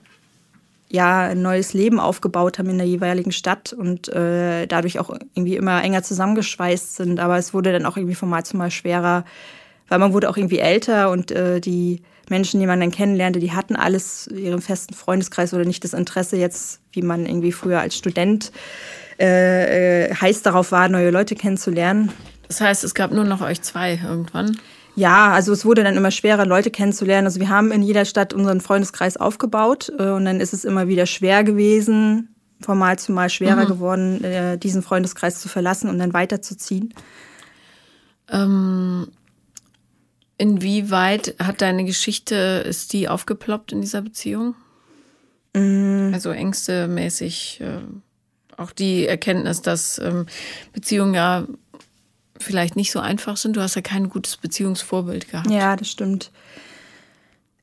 [0.89, 5.55] ja ein neues Leben aufgebaut haben in der jeweiligen Stadt und äh, dadurch auch irgendwie
[5.55, 7.19] immer enger zusammengeschweißt sind.
[7.19, 9.23] Aber es wurde dann auch irgendwie von Mal zu Mal schwerer,
[9.89, 13.51] weil man wurde auch irgendwie älter und äh, die Menschen, die man dann kennenlernte, die
[13.51, 17.95] hatten alles ihren festen Freundeskreis oder nicht das Interesse jetzt, wie man irgendwie früher als
[17.97, 18.51] Student
[19.19, 22.11] äh, äh, heiß darauf war, neue Leute kennenzulernen.
[22.47, 24.57] Das heißt, es gab nur noch euch zwei irgendwann?
[24.95, 27.27] Ja, also es wurde dann immer schwerer, Leute kennenzulernen.
[27.27, 30.87] Also wir haben in jeder Stadt unseren Freundeskreis aufgebaut äh, und dann ist es immer
[30.87, 33.67] wieder schwer gewesen, von Mal zu Mal schwerer mhm.
[33.67, 36.93] geworden, äh, diesen Freundeskreis zu verlassen und dann weiterzuziehen.
[38.31, 39.07] Ähm,
[40.39, 44.55] Inwieweit hat deine Geschichte, ist die aufgeploppt in dieser Beziehung?
[45.53, 46.13] Mm.
[46.13, 47.81] Also ängstemäßig, äh,
[48.55, 50.27] auch die Erkenntnis, dass ähm,
[50.71, 51.45] Beziehungen ja
[52.39, 53.57] vielleicht nicht so einfach sind.
[53.57, 55.51] Du hast ja kein gutes Beziehungsvorbild gehabt.
[55.51, 56.31] Ja, das stimmt.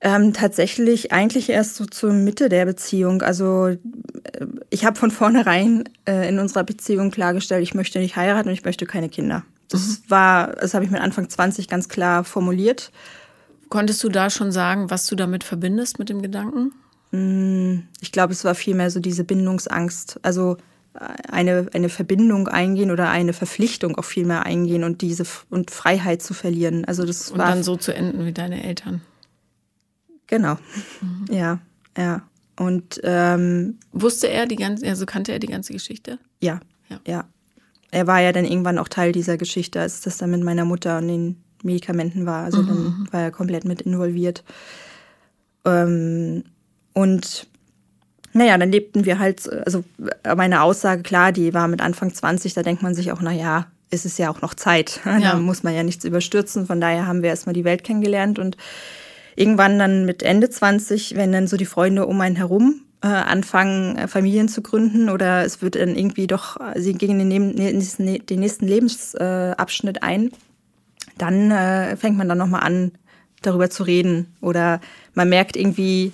[0.02, 3.22] Ähm, tatsächlich eigentlich erst so zur Mitte der Beziehung.
[3.22, 3.78] Also äh,
[4.68, 8.66] ich habe von vornherein äh, in unserer Beziehung klargestellt, ich möchte nicht heiraten und ich
[8.66, 9.44] möchte keine Kinder.
[9.68, 10.10] Das mhm.
[10.10, 12.92] war, das habe ich mit Anfang 20 ganz klar formuliert.
[13.68, 16.72] Konntest du da schon sagen, was du damit verbindest mit dem Gedanken?
[17.10, 20.20] Mm, ich glaube, es war vielmehr so diese Bindungsangst.
[20.22, 20.56] Also
[21.28, 26.34] eine, eine Verbindung eingehen oder eine Verpflichtung auch vielmehr eingehen und diese und Freiheit zu
[26.34, 26.84] verlieren.
[26.84, 29.02] Also das und war dann so zu enden wie deine Eltern.
[30.26, 30.56] Genau.
[31.00, 31.26] Mhm.
[31.30, 31.58] Ja,
[31.96, 32.22] ja.
[32.58, 36.18] Und ähm, wusste er die ganze, also kannte er die ganze Geschichte?
[36.40, 37.24] Ja, ja, ja.
[37.90, 40.98] Er war ja dann irgendwann auch Teil dieser Geschichte, als das dann mit meiner Mutter
[40.98, 42.44] und den Medikamenten war.
[42.44, 42.66] Also mhm.
[42.66, 44.44] dann war er komplett mit involviert.
[45.64, 46.44] Ähm,
[46.92, 47.46] und
[48.32, 49.84] naja, dann lebten wir halt, also
[50.36, 54.04] meine Aussage, klar, die war mit Anfang 20, da denkt man sich auch, naja, ist
[54.04, 55.00] es ja auch noch Zeit.
[55.06, 55.32] Ja.
[55.32, 56.66] Da muss man ja nichts überstürzen.
[56.66, 58.56] Von daher haben wir erstmal die Welt kennengelernt und
[59.36, 63.96] irgendwann dann mit Ende 20, wenn dann so die Freunde um einen herum äh, anfangen,
[63.96, 68.40] äh, Familien zu gründen oder es wird dann irgendwie doch, sie gehen den, nächsten, den
[68.40, 70.30] nächsten Lebensabschnitt ein,
[71.16, 72.92] dann äh, fängt man dann nochmal an,
[73.42, 74.34] darüber zu reden.
[74.40, 74.80] Oder
[75.14, 76.12] man merkt irgendwie,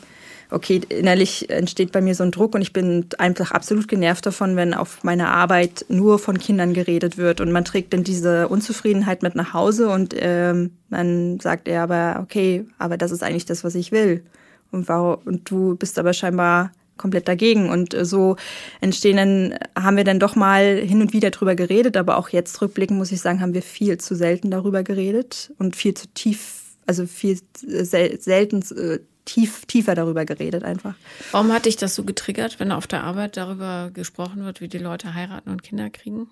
[0.51, 4.55] okay, innerlich entsteht bei mir so ein Druck und ich bin einfach absolut genervt davon,
[4.57, 9.23] wenn auf meiner Arbeit nur von Kindern geredet wird und man trägt dann diese Unzufriedenheit
[9.23, 13.65] mit nach Hause und ähm, dann sagt er aber, okay, aber das ist eigentlich das,
[13.65, 14.25] was ich will.
[14.71, 17.71] Und, und du bist aber scheinbar komplett dagegen.
[17.71, 18.37] Und äh, so
[18.81, 22.61] entstehen dann, haben wir dann doch mal hin und wieder drüber geredet, aber auch jetzt
[22.61, 26.63] rückblickend muss ich sagen, haben wir viel zu selten darüber geredet und viel zu tief,
[26.87, 30.95] also viel äh, sel selten äh, tief, tiefer darüber geredet einfach.
[31.31, 34.79] Warum hat dich das so getriggert, wenn auf der Arbeit darüber gesprochen wird, wie die
[34.79, 36.29] Leute heiraten und Kinder kriegen?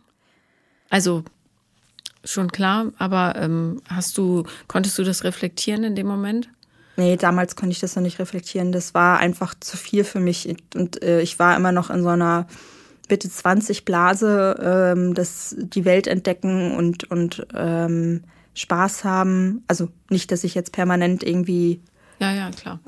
[0.89, 1.25] Also
[2.25, 6.49] schon klar, aber ähm, hast du, konntest du das reflektieren in dem Moment?
[7.01, 8.73] Nee, damals konnte ich das noch nicht reflektieren.
[8.73, 10.55] Das war einfach zu viel für mich.
[10.75, 12.47] Und äh, ich war immer noch in so einer
[13.09, 19.65] Bitte 20 Blase, ähm, das die Welt entdecken und, und ähm, Spaß haben.
[19.67, 21.81] Also nicht, dass ich jetzt permanent irgendwie
[22.19, 22.81] ja, ja, klar.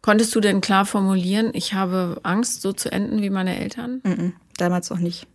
[0.00, 4.00] Konntest du denn klar formulieren, ich habe Angst, so zu enden wie meine Eltern?
[4.02, 5.28] Mm -mm, damals noch nicht.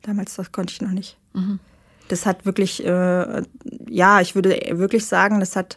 [0.00, 1.18] Damals das konnte ich noch nicht.
[1.34, 1.60] Mhm.
[2.08, 3.42] Das hat wirklich, äh,
[3.90, 5.76] ja, ich würde wirklich sagen, das hat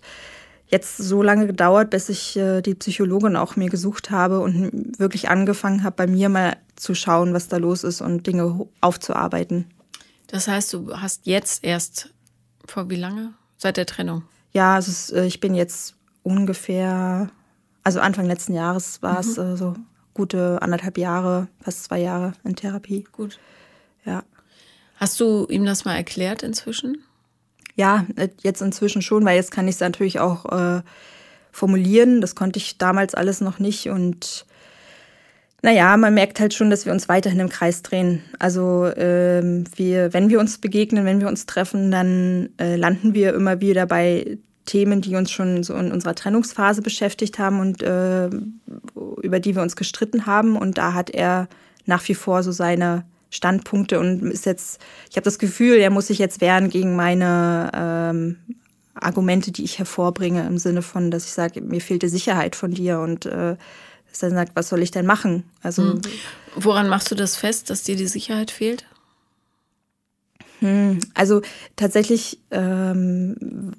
[0.67, 5.29] jetzt so lange gedauert, bis ich äh, die Psychologin auch mir gesucht habe und wirklich
[5.29, 9.65] angefangen habe, bei mir mal zu schauen, was da los ist und Dinge aufzuarbeiten.
[10.27, 12.13] Das heißt, du hast jetzt erst
[12.65, 13.33] vor wie lange?
[13.57, 14.23] Seit der Trennung?
[14.51, 17.29] Ja, also es, äh, ich bin jetzt ungefähr,
[17.83, 19.43] also Anfang letzten Jahres war es mhm.
[19.43, 19.75] äh, so
[20.13, 23.05] gute anderthalb Jahre, fast zwei Jahre in Therapie.
[23.11, 23.39] Gut.
[24.03, 24.23] Ja.
[24.95, 27.03] Hast du ihm das mal erklärt inzwischen?
[27.77, 30.81] Ja, äh, jetzt inzwischen schon, weil jetzt kann ich es natürlich auch äh,
[31.51, 32.19] formulieren.
[32.19, 34.45] Das konnte ich damals alles noch nicht und
[35.63, 38.21] naja, man merkt halt schon, dass wir uns weiterhin im Kreis drehen.
[38.37, 43.33] Also ähm, wir, wenn wir uns begegnen, wenn wir uns treffen, dann äh, landen wir
[43.33, 48.29] immer wieder bei Themen, die uns schon so in unserer Trennungsphase beschäftigt haben und äh,
[49.23, 50.57] über die wir uns gestritten haben.
[50.57, 51.47] Und da hat er
[51.85, 56.07] nach wie vor so seine Standpunkte und ist jetzt, ich habe das Gefühl, er muss
[56.07, 58.37] sich jetzt wehren gegen meine ähm,
[58.93, 62.99] Argumente, die ich hervorbringe, im Sinne von, dass ich sage, mir fehlte Sicherheit von dir
[62.99, 63.55] und äh,
[64.09, 65.43] dass er sagt, was soll ich denn machen?
[65.61, 66.01] Also hm.
[66.55, 68.85] woran machst du das fest, dass dir die Sicherheit fehlt?
[70.59, 71.41] Hm, also
[71.75, 73.73] tatsächlich ähm,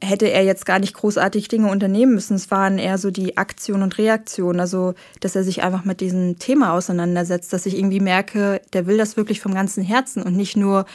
[0.00, 2.34] hätte er jetzt gar nicht großartig Dinge unternehmen müssen.
[2.34, 6.38] Es waren eher so die Aktion und Reaktion, also dass er sich einfach mit diesem
[6.38, 10.56] Thema auseinandersetzt, dass ich irgendwie merke, der will das wirklich vom ganzen Herzen und nicht
[10.56, 10.86] nur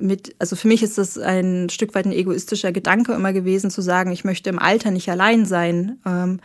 [0.00, 3.80] mit, also für mich ist das ein Stück weit ein egoistischer Gedanke immer gewesen, zu
[3.80, 5.98] sagen, ich möchte im Alter nicht allein sein.
[6.04, 6.40] Ähm,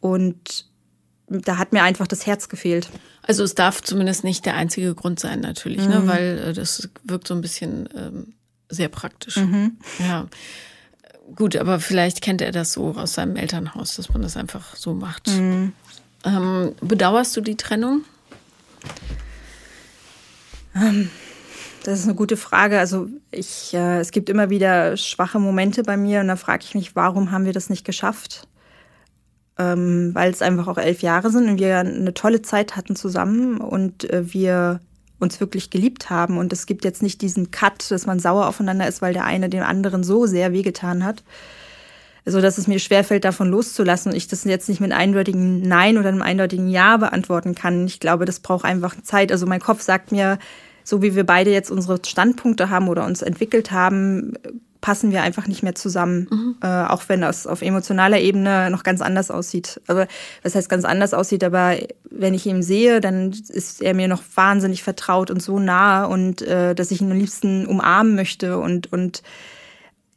[0.00, 0.66] und
[1.28, 2.88] da hat mir einfach das Herz gefehlt.
[3.22, 6.00] Also es darf zumindest nicht der einzige Grund sein, natürlich, ne?
[6.00, 6.06] mhm.
[6.06, 6.08] ne?
[6.08, 8.34] weil äh, das wirkt so ein bisschen ähm,
[8.68, 9.36] sehr praktisch.
[9.36, 9.78] Mhm.
[9.98, 10.26] Ja.
[11.36, 14.94] Gut, aber vielleicht kennt er das so aus seinem Elternhaus, dass man das einfach so
[14.94, 15.28] macht.
[15.28, 15.72] Mhm.
[16.24, 18.02] Ähm, bedauerst du die Trennung?
[20.74, 21.10] Ähm,
[21.84, 22.78] das ist eine gute Frage.
[22.78, 26.74] Also ich, äh, es gibt immer wieder schwache Momente bei mir und da frage ich
[26.74, 28.48] mich, warum haben wir das nicht geschafft?
[29.58, 33.58] Ähm, weil es einfach auch elf Jahre sind und wir eine tolle Zeit hatten zusammen
[33.60, 34.80] und äh, wir
[35.24, 36.38] uns wirklich geliebt haben.
[36.38, 39.48] Und es gibt jetzt nicht diesen Cut, dass man sauer aufeinander ist, weil der eine
[39.48, 41.24] dem anderen so sehr wehgetan hat.
[42.26, 45.60] So dass es mir schwerfällt, davon loszulassen und ich das jetzt nicht mit einem eindeutigen
[45.60, 47.86] Nein oder einem eindeutigen Ja beantworten kann.
[47.86, 49.32] Ich glaube, das braucht einfach Zeit.
[49.32, 50.38] Also mein Kopf sagt mir,
[50.84, 54.34] so wie wir beide jetzt unsere Standpunkte haben oder uns entwickelt haben,
[54.84, 56.28] passen wir einfach nicht mehr zusammen.
[56.30, 56.56] Mhm.
[56.62, 59.80] Äh, auch wenn das auf emotionaler Ebene noch ganz anders aussieht.
[59.86, 60.06] Aber
[60.42, 61.76] was heißt ganz anders aussieht, aber
[62.10, 66.42] wenn ich ihn sehe, dann ist er mir noch wahnsinnig vertraut und so nah und
[66.42, 69.22] äh, dass ich ihn am liebsten umarmen möchte und, und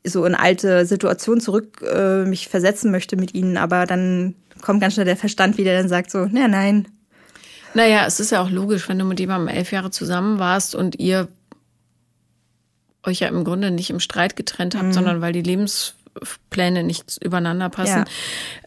[0.03, 3.55] so in alte Situationen zurück äh, mich versetzen möchte mit ihnen.
[3.55, 6.89] Aber dann kommt ganz schnell der Verstand wieder, dann sagt so, na nein.
[7.73, 10.99] Naja, es ist ja auch logisch, wenn du mit jemandem elf Jahre zusammen warst und
[10.99, 11.29] ihr
[13.07, 14.93] euch ja im Grunde nicht im Streit getrennt habt, mhm.
[14.93, 18.05] sondern weil die Lebenspläne nicht übereinander passen, ja.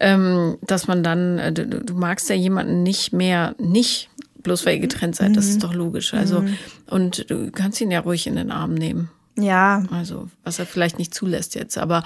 [0.00, 4.08] ähm, dass man dann, äh, du, du, magst ja jemanden nicht mehr, nicht
[4.42, 5.34] bloß weil ihr getrennt seid, mhm.
[5.34, 6.14] das ist doch logisch.
[6.14, 6.56] Also, mhm.
[6.86, 9.10] und du kannst ihn ja ruhig in den Arm nehmen.
[9.38, 9.84] Ja.
[9.90, 12.02] Also, was er vielleicht nicht zulässt jetzt, aber.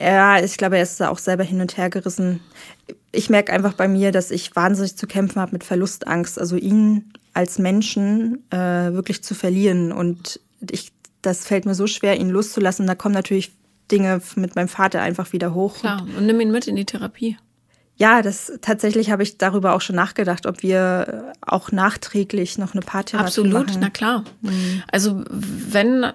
[0.00, 2.40] Ja, ich glaube, er ist da auch selber hin und her gerissen.
[3.12, 6.38] Ich merke einfach bei mir, dass ich wahnsinnig zu kämpfen habe mit Verlustangst.
[6.38, 9.92] Also ihn als Menschen äh, wirklich zu verlieren.
[9.92, 12.86] Und ich das fällt mir so schwer, ihn loszulassen.
[12.86, 13.52] Da kommen natürlich
[13.90, 15.78] Dinge mit meinem Vater einfach wieder hoch.
[15.78, 17.36] Klar, und nimm ihn mit in die Therapie.
[17.96, 22.80] Ja, das tatsächlich habe ich darüber auch schon nachgedacht, ob wir auch nachträglich noch eine
[22.80, 23.78] Paartherapie Absolut, machen.
[23.80, 24.24] na klar.
[24.40, 24.82] Mhm.
[24.90, 26.06] Also wenn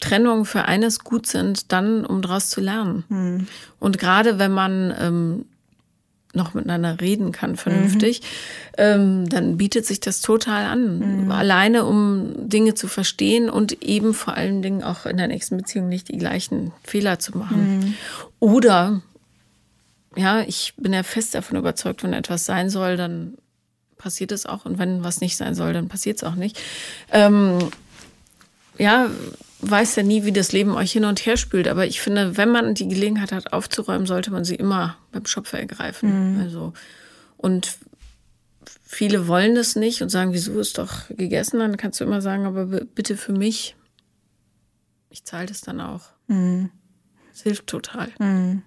[0.00, 3.04] Trennungen für eines gut sind, dann um daraus zu lernen.
[3.08, 3.46] Mhm.
[3.78, 5.44] Und gerade wenn man ähm,
[6.36, 8.26] noch miteinander reden kann, vernünftig, mhm.
[8.78, 11.24] ähm, dann bietet sich das total an.
[11.24, 11.32] Mhm.
[11.32, 15.88] Alleine, um Dinge zu verstehen und eben vor allen Dingen auch in der nächsten Beziehung
[15.88, 17.78] nicht die gleichen Fehler zu machen.
[17.78, 17.94] Mhm.
[18.38, 19.00] Oder,
[20.14, 23.38] ja, ich bin ja fest davon überzeugt, wenn etwas sein soll, dann
[23.98, 24.64] passiert es auch.
[24.64, 26.60] Und wenn was nicht sein soll, dann passiert es auch nicht.
[27.10, 27.58] Ähm,
[28.78, 29.08] ja,
[29.60, 31.68] weiß ja nie, wie das Leben euch hin und her spült.
[31.68, 35.58] Aber ich finde, wenn man die Gelegenheit hat, aufzuräumen, sollte man sie immer beim Schopfer
[35.58, 36.34] ergreifen.
[36.34, 36.40] Mhm.
[36.40, 36.72] Also,
[37.36, 37.78] und
[38.82, 41.60] viele wollen das nicht und sagen, wieso ist doch gegessen?
[41.60, 43.76] Dann kannst du immer sagen, aber bitte für mich.
[45.10, 46.02] Ich zahle das dann auch.
[46.26, 46.70] Mhm.
[47.32, 48.08] Es hilft total.
[48.18, 48.62] Mhm.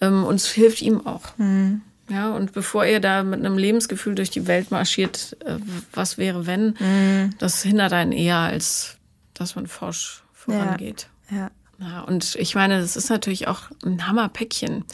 [0.00, 1.36] Ähm, und es hilft ihm auch.
[1.38, 1.82] Mhm.
[2.10, 5.56] Ja, und bevor ihr da mit einem Lebensgefühl durch die Welt marschiert, äh,
[5.92, 7.34] was wäre, wenn, mhm.
[7.38, 8.98] das hindert einen eher, als
[9.34, 11.08] dass man forsch vorangeht.
[11.30, 11.36] Ja.
[11.36, 11.50] ja.
[11.88, 12.00] ja.
[12.02, 14.84] Und ich meine, das ist natürlich auch ein Hammerpäckchen,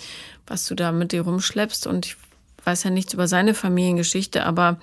[0.46, 1.86] was du da mit dir rumschleppst.
[1.86, 2.16] Und ich
[2.64, 4.78] weiß ja nichts über seine Familiengeschichte, aber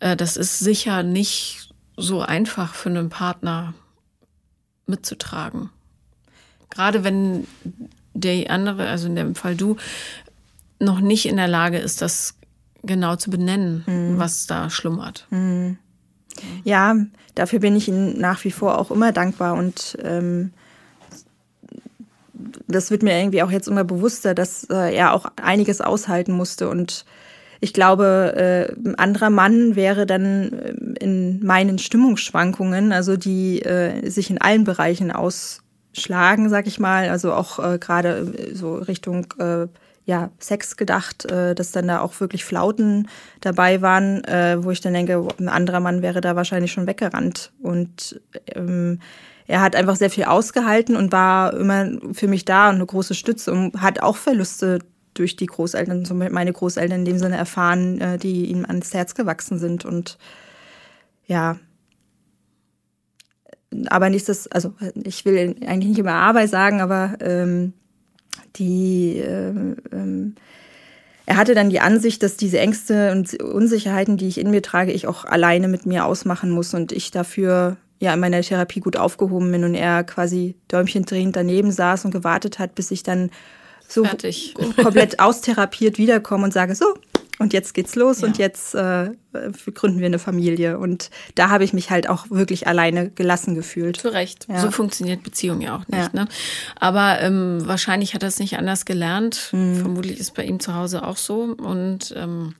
[0.00, 3.74] äh, das ist sicher nicht so einfach für einen Partner
[4.86, 5.70] mitzutragen.
[6.70, 7.46] Gerade wenn
[8.14, 9.76] der andere, also in dem Fall du,
[10.78, 12.34] noch nicht in der Lage ist, das
[12.82, 14.18] genau zu benennen, mhm.
[14.18, 15.26] was da schlummert.
[15.30, 15.78] Mhm.
[16.64, 16.96] Ja,
[17.34, 20.52] dafür bin ich Ihnen nach wie vor auch immer dankbar und ähm,
[22.68, 26.68] das wird mir irgendwie auch jetzt immer bewusster, dass äh, er auch einiges aushalten musste
[26.68, 27.04] und
[27.60, 34.08] ich glaube, äh, ein anderer Mann wäre dann äh, in meinen Stimmungsschwankungen, also die äh,
[34.10, 39.26] sich in allen Bereichen ausschlagen, sag ich mal, also auch äh, gerade äh, so Richtung
[39.38, 39.68] äh,
[40.06, 43.08] ja, Sex gedacht, äh, dass dann da auch wirklich Flauten
[43.40, 47.52] dabei waren, äh, wo ich dann denke, ein anderer Mann wäre da wahrscheinlich schon weggerannt.
[47.60, 48.20] Und
[48.54, 49.00] ähm,
[49.48, 53.14] er hat einfach sehr viel ausgehalten und war immer für mich da und eine große
[53.14, 54.78] Stütze und hat auch Verluste
[55.14, 59.16] durch die Großeltern, so meine Großeltern in dem Sinne erfahren, äh, die ihm ans Herz
[59.16, 59.84] gewachsen sind.
[59.84, 60.18] Und
[61.26, 61.58] ja,
[63.88, 67.72] aber nächstes, also ich will eigentlich nicht immer Arbeit sagen, aber ähm,
[68.56, 69.50] die äh,
[69.92, 70.34] ähm,
[71.26, 74.92] er hatte dann die Ansicht, dass diese Ängste und Unsicherheiten, die ich in mir trage,
[74.92, 78.96] ich auch alleine mit mir ausmachen muss und ich dafür ja in meiner Therapie gut
[78.96, 83.30] aufgehoben bin und er quasi Däumchen drehend daneben saß und gewartet hat, bis ich dann
[83.88, 84.54] so Fertig.
[84.76, 86.94] komplett austherapiert wiederkomme und sage, so,
[87.38, 88.28] und jetzt geht's los ja.
[88.28, 89.10] und jetzt äh,
[89.74, 90.78] gründen wir eine Familie.
[90.78, 93.98] Und da habe ich mich halt auch wirklich alleine gelassen gefühlt.
[93.98, 94.46] Zu Recht.
[94.48, 94.60] Ja.
[94.60, 96.14] So funktioniert Beziehung ja auch nicht.
[96.14, 96.24] Ja.
[96.24, 96.28] Ne?
[96.76, 99.50] Aber ähm, wahrscheinlich hat er es nicht anders gelernt.
[99.52, 99.76] Mhm.
[99.76, 101.42] Vermutlich ist bei ihm zu Hause auch so.
[101.42, 102.54] Und ähm,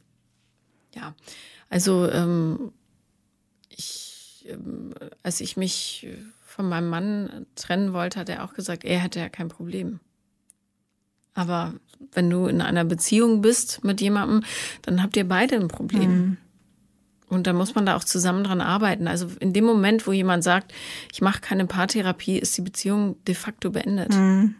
[0.95, 1.15] ja,
[1.71, 2.73] also ähm,
[3.71, 6.07] ich, ähm, als ich mich
[6.45, 10.01] von meinem Mann trennen wollte, hat er auch gesagt, er hätte ja kein Problem.
[11.37, 11.75] Aber
[12.13, 14.43] wenn du in einer Beziehung bist mit jemandem,
[14.83, 16.11] dann habt ihr beide ein Problem.
[16.11, 16.37] Mhm.
[17.29, 19.07] Und da muss man da auch zusammen dran arbeiten.
[19.07, 20.73] Also in dem Moment, wo jemand sagt,
[21.13, 24.15] ich mache keine Paartherapie, ist die Beziehung de facto beendet.
[24.15, 24.55] Mhm.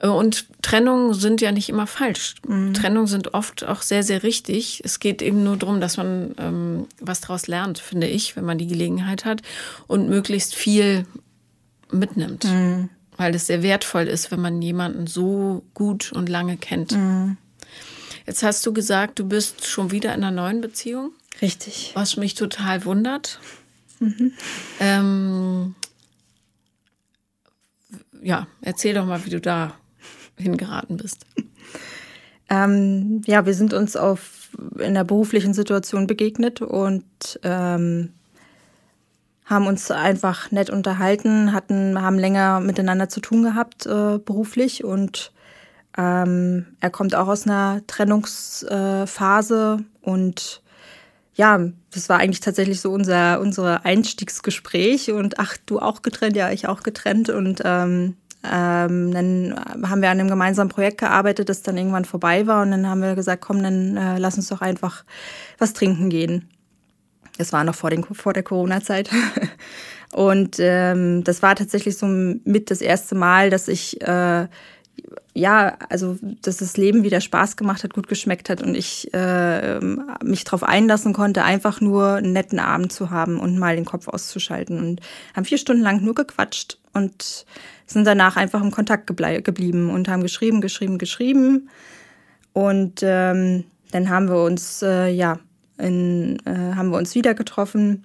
[0.00, 2.36] Und Trennungen sind ja nicht immer falsch.
[2.46, 2.72] Mhm.
[2.72, 4.80] Trennungen sind oft auch sehr, sehr richtig.
[4.84, 8.58] Es geht eben nur darum, dass man ähm, was daraus lernt, finde ich, wenn man
[8.58, 9.42] die Gelegenheit hat
[9.88, 11.04] und möglichst viel
[11.90, 12.44] mitnimmt.
[12.44, 16.92] Mhm weil es sehr wertvoll ist, wenn man jemanden so gut und lange kennt.
[16.92, 17.36] Mhm.
[18.26, 21.12] Jetzt hast du gesagt, du bist schon wieder in einer neuen Beziehung.
[21.42, 21.92] Richtig.
[21.94, 23.40] Was mich total wundert.
[24.00, 24.32] Mhm.
[24.80, 25.74] Ähm,
[28.22, 29.74] ja, erzähl doch mal, wie du da
[30.36, 31.26] hingeraten bist.
[32.50, 37.04] Ähm, ja, wir sind uns auf in der beruflichen Situation begegnet und
[37.42, 38.14] ähm,
[39.48, 44.84] haben uns einfach nett unterhalten, hatten, haben länger miteinander zu tun gehabt äh, beruflich.
[44.84, 45.32] Und
[45.96, 49.78] ähm, er kommt auch aus einer Trennungsphase.
[49.80, 50.62] Äh, und
[51.34, 51.60] ja,
[51.92, 55.12] das war eigentlich tatsächlich so unser unsere Einstiegsgespräch.
[55.12, 57.30] Und ach, du auch getrennt, ja, ich auch getrennt.
[57.30, 59.54] Und ähm, ähm, dann
[59.88, 62.60] haben wir an einem gemeinsamen Projekt gearbeitet, das dann irgendwann vorbei war.
[62.62, 65.04] Und dann haben wir gesagt, komm, dann äh, lass uns doch einfach
[65.56, 66.50] was trinken gehen.
[67.38, 69.10] Das war noch vor, den, vor der Corona-Zeit.
[70.12, 74.48] Und ähm, das war tatsächlich so mit das erste Mal, dass ich äh,
[75.34, 79.78] ja, also dass das Leben wieder Spaß gemacht hat, gut geschmeckt hat und ich äh,
[79.78, 84.08] mich darauf einlassen konnte, einfach nur einen netten Abend zu haben und mal den Kopf
[84.08, 84.78] auszuschalten.
[84.78, 85.00] Und
[85.34, 87.46] haben vier Stunden lang nur gequatscht und
[87.86, 91.70] sind danach einfach im Kontakt geblieben und haben geschrieben, geschrieben, geschrieben.
[92.52, 95.38] Und ähm, dann haben wir uns, äh, ja,
[95.78, 98.04] in, äh, haben wir uns wieder getroffen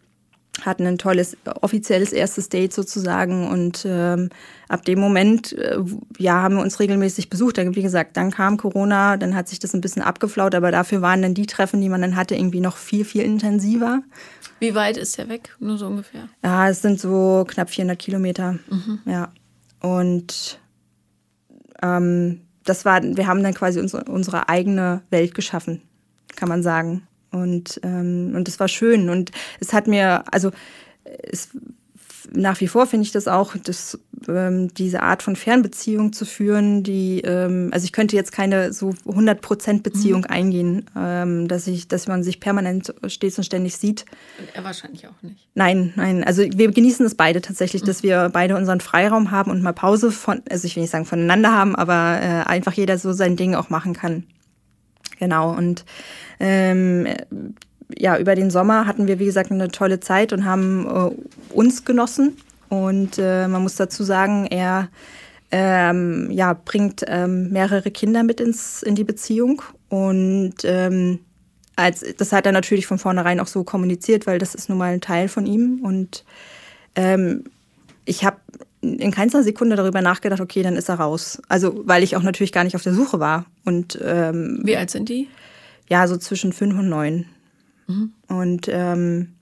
[0.61, 4.29] hatten ein tolles offizielles erstes Date sozusagen und ähm,
[4.69, 5.79] ab dem Moment äh,
[6.19, 7.57] ja haben wir uns regelmäßig besucht.
[7.57, 11.01] Dann, wie gesagt, dann kam Corona, dann hat sich das ein bisschen abgeflaut, aber dafür
[11.01, 14.03] waren dann die Treffen, die man dann hatte, irgendwie noch viel viel intensiver.
[14.59, 15.55] Wie weit ist der weg?
[15.59, 16.29] Nur so ungefähr?
[16.43, 18.59] Ja, es sind so knapp 400 Kilometer.
[18.69, 18.99] Mhm.
[19.05, 19.31] Ja
[19.83, 20.59] und
[21.81, 25.81] ähm, das war, wir haben dann quasi unsere, unsere eigene Welt geschaffen,
[26.35, 27.05] kann man sagen.
[27.33, 29.09] Und, ähm, und das war schön.
[29.09, 30.51] Und es hat mir, also
[31.03, 31.49] es,
[32.31, 36.83] nach wie vor finde ich das auch, dass, ähm, diese Art von Fernbeziehung zu führen,
[36.83, 40.27] die, ähm, also ich könnte jetzt keine so 100% Beziehung mhm.
[40.27, 44.05] eingehen, ähm, dass, ich, dass man sich permanent stets und ständig sieht.
[44.39, 45.47] Und er wahrscheinlich auch nicht.
[45.53, 46.23] Nein, nein.
[46.23, 47.87] Also wir genießen es beide tatsächlich, mhm.
[47.87, 51.05] dass wir beide unseren Freiraum haben und mal Pause von, also ich will nicht sagen
[51.05, 54.23] voneinander haben, aber äh, einfach jeder so sein Ding auch machen kann.
[55.19, 55.55] Genau.
[55.55, 55.85] Und
[56.43, 57.07] ähm,
[57.97, 61.85] ja, über den Sommer hatten wir, wie gesagt, eine tolle Zeit und haben äh, uns
[61.85, 62.35] genossen.
[62.67, 64.89] Und äh, man muss dazu sagen, er
[65.51, 69.61] ähm, ja, bringt ähm, mehrere Kinder mit ins, in die Beziehung.
[69.87, 71.19] Und ähm,
[71.77, 74.93] als, das hat er natürlich von vornherein auch so kommuniziert, weil das ist nun mal
[74.93, 75.79] ein Teil von ihm.
[75.81, 76.25] Und
[76.95, 77.45] ähm,
[78.03, 78.37] ich habe
[78.81, 81.41] in keiner Sekunde darüber nachgedacht, okay, dann ist er raus.
[81.47, 83.45] Also, weil ich auch natürlich gar nicht auf der Suche war.
[83.63, 85.29] Und ähm, wie alt sind die?
[85.89, 87.25] Ja, so zwischen fünf und neun.
[87.87, 88.13] Mhm.
[88.27, 89.33] Und ähm,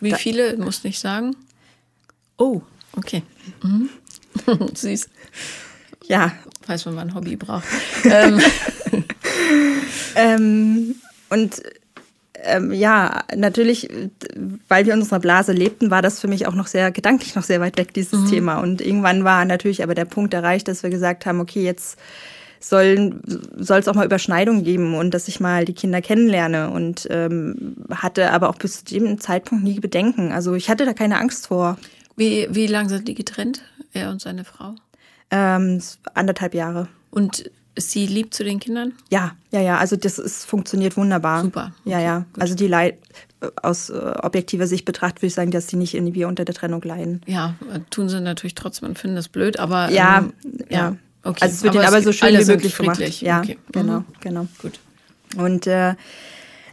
[0.00, 1.36] wie viele, muss nicht sagen.
[2.38, 2.62] Oh,
[2.96, 3.22] okay.
[3.62, 3.90] Mhm.
[4.74, 5.08] Süß.
[6.06, 6.32] Ja.
[6.66, 7.64] Weiß man, wann ein Hobby braucht.
[8.04, 8.40] ähm.
[10.16, 10.94] ähm,
[11.28, 11.62] und
[12.42, 13.88] ähm, ja, natürlich,
[14.68, 17.42] weil wir in unserer Blase lebten, war das für mich auch noch sehr gedanklich noch
[17.42, 18.30] sehr weit weg, dieses mhm.
[18.30, 18.58] Thema.
[18.60, 21.98] Und irgendwann war natürlich aber der Punkt erreicht, dass wir gesagt haben, okay, jetzt
[22.60, 23.20] soll
[23.58, 28.30] es auch mal Überschneidungen geben und dass ich mal die Kinder kennenlerne und ähm, hatte
[28.30, 30.32] aber auch bis zu dem Zeitpunkt nie Bedenken.
[30.32, 31.78] Also ich hatte da keine Angst vor.
[32.16, 34.74] Wie, wie lange sind die getrennt, er und seine Frau?
[35.30, 35.80] Ähm,
[36.14, 36.88] anderthalb Jahre.
[37.10, 38.92] Und sie lieb zu den Kindern?
[39.10, 39.78] Ja, ja, ja.
[39.78, 41.42] Also das ist, funktioniert wunderbar.
[41.42, 41.72] Super.
[41.80, 42.18] Okay, ja, ja.
[42.32, 42.42] Gut.
[42.42, 42.98] Also die Leid
[43.62, 46.82] aus äh, objektiver Sicht betrachtet würde ich sagen, dass sie nicht irgendwie unter der Trennung
[46.82, 47.22] leiden.
[47.26, 47.54] Ja,
[47.90, 50.32] tun sie natürlich trotzdem und finden das blöd, aber ja, ähm,
[50.68, 50.78] ja.
[50.78, 50.96] ja.
[51.22, 51.38] Okay.
[51.42, 53.00] Also es wird aber, aber so schön wie möglich gemacht.
[53.20, 53.58] Ja, okay.
[53.72, 54.04] genau, mhm.
[54.20, 54.46] genau.
[54.62, 54.80] Gut.
[55.36, 55.94] Und äh,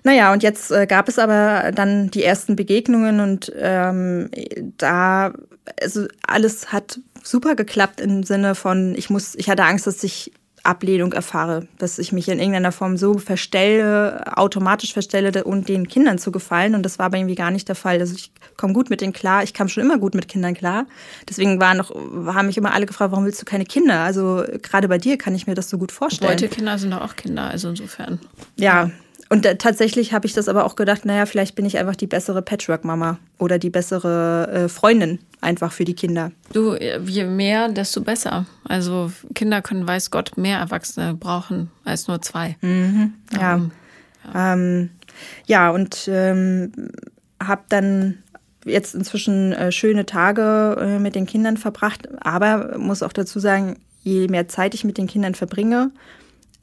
[0.03, 4.29] naja, und jetzt äh, gab es aber dann die ersten Begegnungen und ähm,
[4.77, 5.33] da,
[5.81, 10.31] also alles hat super geklappt im Sinne von, ich muss, ich hatte Angst, dass ich
[10.67, 16.17] Ablehnung erfahre, dass ich mich in irgendeiner Form so verstelle, automatisch verstelle, um den Kindern
[16.17, 16.75] zu gefallen.
[16.75, 17.99] Und das war aber irgendwie gar nicht der Fall.
[17.99, 19.43] Also ich komme gut mit denen klar.
[19.43, 20.85] Ich kam schon immer gut mit Kindern klar.
[21.29, 24.01] Deswegen waren noch, haben mich immer alle gefragt, warum willst du keine Kinder?
[24.01, 26.31] Also gerade bei dir kann ich mir das so gut vorstellen.
[26.31, 28.19] Heute Kinder sind doch auch Kinder, also insofern.
[28.57, 28.91] Ja,
[29.29, 32.07] und da, tatsächlich habe ich das aber auch gedacht, naja, vielleicht bin ich einfach die
[32.07, 36.31] bessere Patchwork-Mama oder die bessere äh, Freundin einfach für die Kinder.
[36.53, 38.45] Du, je mehr, desto besser.
[38.63, 42.55] Also Kinder können, weiß Gott, mehr Erwachsene brauchen als nur zwei.
[42.61, 43.55] Mhm, ja.
[43.55, 43.71] Ähm,
[44.33, 44.53] ja.
[44.53, 44.89] Ähm,
[45.45, 46.71] ja, und ähm,
[47.41, 48.19] habe dann
[48.65, 53.77] jetzt inzwischen äh, schöne Tage äh, mit den Kindern verbracht, aber muss auch dazu sagen,
[54.03, 55.91] je mehr Zeit ich mit den Kindern verbringe,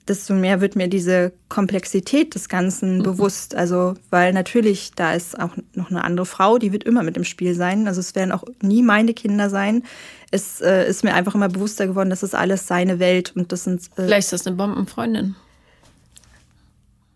[0.08, 3.02] desto mehr wird mir diese Komplexität des Ganzen mhm.
[3.02, 3.54] bewusst.
[3.54, 7.24] Also, weil natürlich da ist auch noch eine andere Frau, die wird immer mit im
[7.24, 7.88] Spiel sein.
[7.88, 9.84] Also es werden auch nie meine Kinder sein.
[10.30, 13.64] Es äh, ist mir einfach immer bewusster geworden, das ist alles seine Welt und das
[13.64, 13.82] sind.
[13.96, 15.36] Äh Vielleicht ist das eine Bombenfreundin.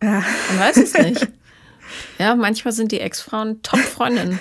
[0.03, 0.23] Ja.
[0.51, 1.29] Man weiß es nicht.
[2.19, 4.39] ja, manchmal sind die Ex-Frauen Top-Freundinnen.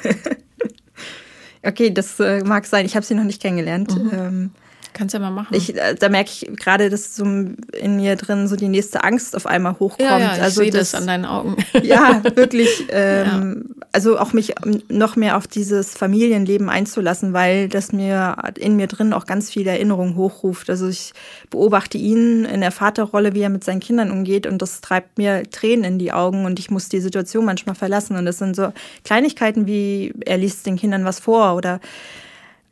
[1.64, 2.86] okay, das äh, mag sein.
[2.86, 3.96] Ich habe sie noch nicht kennengelernt.
[3.96, 4.12] Mhm.
[4.14, 4.52] Ähm,
[4.98, 5.54] Kannst ja mal machen.
[5.56, 9.36] Ich, äh, da merke ich gerade, dass so in mir drin so die nächste Angst
[9.36, 10.00] auf einmal hochkommt.
[10.00, 11.56] Ja, ja, ich also sehe das, das, an deinen Augen.
[11.84, 12.88] Ja, wirklich.
[12.90, 13.86] Ähm, ja.
[13.92, 14.56] Also auch mich
[14.90, 19.70] noch mehr auf dieses Familienleben einzulassen, weil das mir in mir drin auch ganz viele
[19.70, 20.70] Erinnerungen hochruft.
[20.72, 21.14] Also ich
[21.52, 25.44] beobachte ihn in der Vaterrolle, wie er mit seinen Kindern umgeht und das treibt mir
[25.52, 28.18] Tränen in die Augen und ich muss die Situation manchmal verlassen.
[28.18, 28.74] Und das sind so
[29.04, 31.80] Kleinigkeiten wie, er liest den Kindern was vor oder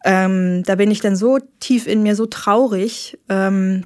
[0.06, 3.86] ähm, da bin ich dann so tief in mir, so traurig, ähm,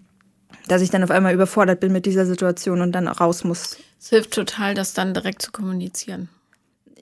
[0.67, 3.78] dass ich dann auf einmal überfordert bin mit dieser Situation und dann raus muss.
[3.99, 6.28] Es hilft total, das dann direkt zu kommunizieren.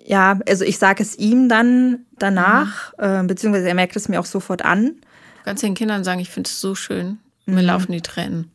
[0.06, 3.04] Ja, also ich sage es ihm dann danach, mhm.
[3.04, 4.86] äh, beziehungsweise er merkt es mir auch sofort an.
[4.86, 7.18] Du kannst den Kindern sagen, ich finde es so schön.
[7.48, 7.68] Mir mhm.
[7.68, 8.52] laufen die Tränen.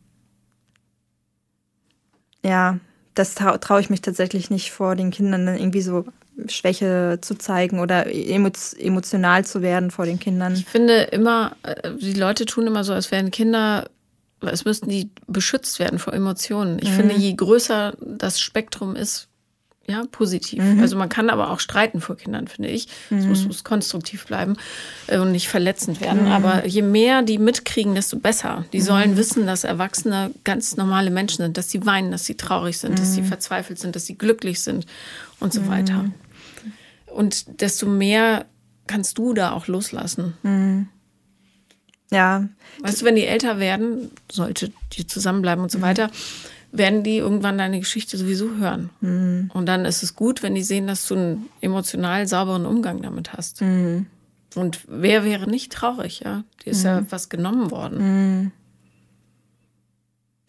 [2.41, 2.79] Ja,
[3.15, 6.05] das traue trau ich mich tatsächlich nicht vor den Kindern dann irgendwie so
[6.47, 10.53] Schwäche zu zeigen oder emotional zu werden vor den Kindern.
[10.53, 13.89] Ich finde immer, äh, die Leute tun immer so, als wären Kinder,
[14.41, 16.79] als müssten die beschützt werden vor Emotionen.
[16.81, 16.95] Ich mhm.
[16.95, 19.27] finde, je größer das Spektrum ist,
[19.85, 20.63] ja, positiv.
[20.63, 20.79] Mhm.
[20.79, 22.87] Also man kann aber auch streiten vor Kindern, finde ich.
[23.09, 23.29] Es mhm.
[23.29, 24.55] muss, muss, konstruktiv bleiben
[25.07, 26.23] äh, und nicht verletzend werden.
[26.23, 26.31] Mhm.
[26.31, 28.63] Aber je mehr die mitkriegen, desto besser.
[28.71, 29.17] Die sollen mhm.
[29.17, 33.13] wissen, dass Erwachsene ganz normale Menschen sind, dass sie weinen, dass sie traurig sind, dass
[33.13, 33.25] sie mhm.
[33.25, 34.85] verzweifelt sind, dass sie glücklich sind
[35.41, 36.05] und so weiter.
[37.13, 38.45] Und desto mehr
[38.87, 40.33] kannst du da auch loslassen.
[40.43, 40.87] Mhm.
[42.11, 42.47] Ja.
[42.81, 45.83] Weißt du, wenn die älter werden, sollte die zusammenbleiben und so mhm.
[45.83, 46.11] weiter,
[46.71, 48.89] werden die irgendwann deine Geschichte sowieso hören.
[49.01, 49.51] Mhm.
[49.53, 53.33] Und dann ist es gut, wenn die sehen, dass du einen emotional sauberen Umgang damit
[53.33, 53.61] hast.
[53.61, 54.07] Mhm.
[54.55, 56.43] Und wer wäre nicht traurig, ja?
[56.63, 57.07] Dir ist ja mhm.
[57.09, 58.51] was genommen worden.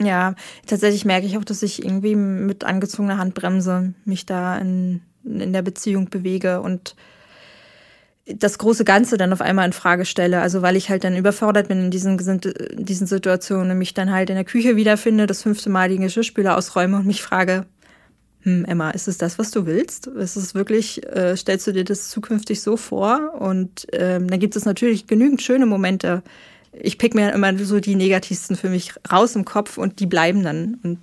[0.01, 0.07] Mhm.
[0.07, 0.35] Ja,
[0.67, 5.62] tatsächlich merke ich auch, dass ich irgendwie mit angezogener Handbremse mich da in in der
[5.62, 6.95] Beziehung bewege und
[8.27, 10.41] das große Ganze dann auf einmal in Frage stelle.
[10.41, 14.31] Also weil ich halt dann überfordert bin in diesen, diesen Situationen und mich dann halt
[14.31, 17.66] in der Küche wiederfinde, das fünfte Mal die Geschirrspüler ausräume und mich frage,
[18.45, 20.07] hm, Emma, ist es das, was du willst?
[20.07, 23.35] Ist es wirklich, äh, stellst du dir das zukünftig so vor?
[23.39, 26.22] Und ähm, dann gibt es natürlich genügend schöne Momente.
[26.72, 30.43] Ich pick mir immer so die negativsten für mich raus im Kopf und die bleiben
[30.43, 30.79] dann.
[30.83, 30.99] Und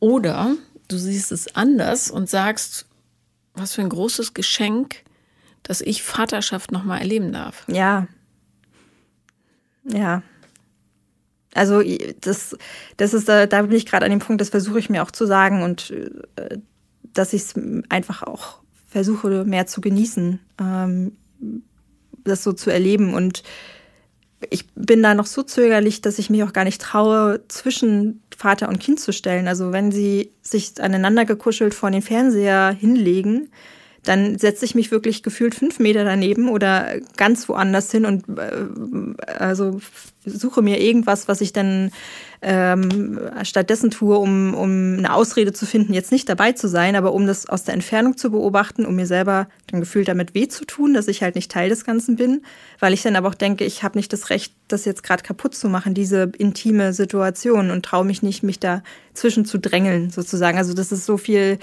[0.00, 0.54] Oder
[0.88, 2.85] du siehst es anders und sagst,
[3.56, 5.02] was für ein großes Geschenk,
[5.62, 7.64] dass ich Vaterschaft nochmal erleben darf.
[7.68, 8.06] Ja.
[9.84, 10.22] Ja.
[11.54, 11.82] Also
[12.20, 12.56] das,
[12.96, 15.10] das ist, da, da bin ich gerade an dem Punkt, das versuche ich mir auch
[15.10, 16.58] zu sagen und äh,
[17.02, 17.54] dass ich es
[17.88, 21.12] einfach auch versuche mehr zu genießen, ähm,
[22.24, 23.14] das so zu erleben.
[23.14, 23.42] Und
[24.50, 28.68] ich bin da noch so zögerlich, dass ich mich auch gar nicht traue, zwischen Vater
[28.68, 29.48] und Kind zu stellen.
[29.48, 33.50] Also wenn sie sich aneinander gekuschelt vor den Fernseher hinlegen,
[34.06, 39.32] dann setze ich mich wirklich gefühlt fünf Meter daneben oder ganz woanders hin und äh,
[39.38, 39.80] also
[40.24, 41.90] suche mir irgendwas, was ich dann
[42.42, 47.12] ähm, stattdessen tue, um, um eine Ausrede zu finden, jetzt nicht dabei zu sein, aber
[47.12, 50.64] um das aus der Entfernung zu beobachten, um mir selber dann gefühlt damit weh zu
[50.64, 52.42] tun, dass ich halt nicht Teil des Ganzen bin,
[52.78, 55.54] weil ich dann aber auch denke, ich habe nicht das Recht, das jetzt gerade kaputt
[55.54, 58.82] zu machen, diese intime Situation und traue mich nicht, mich da
[59.14, 60.58] zwischen zu drängeln, sozusagen.
[60.58, 61.58] Also das ist so viel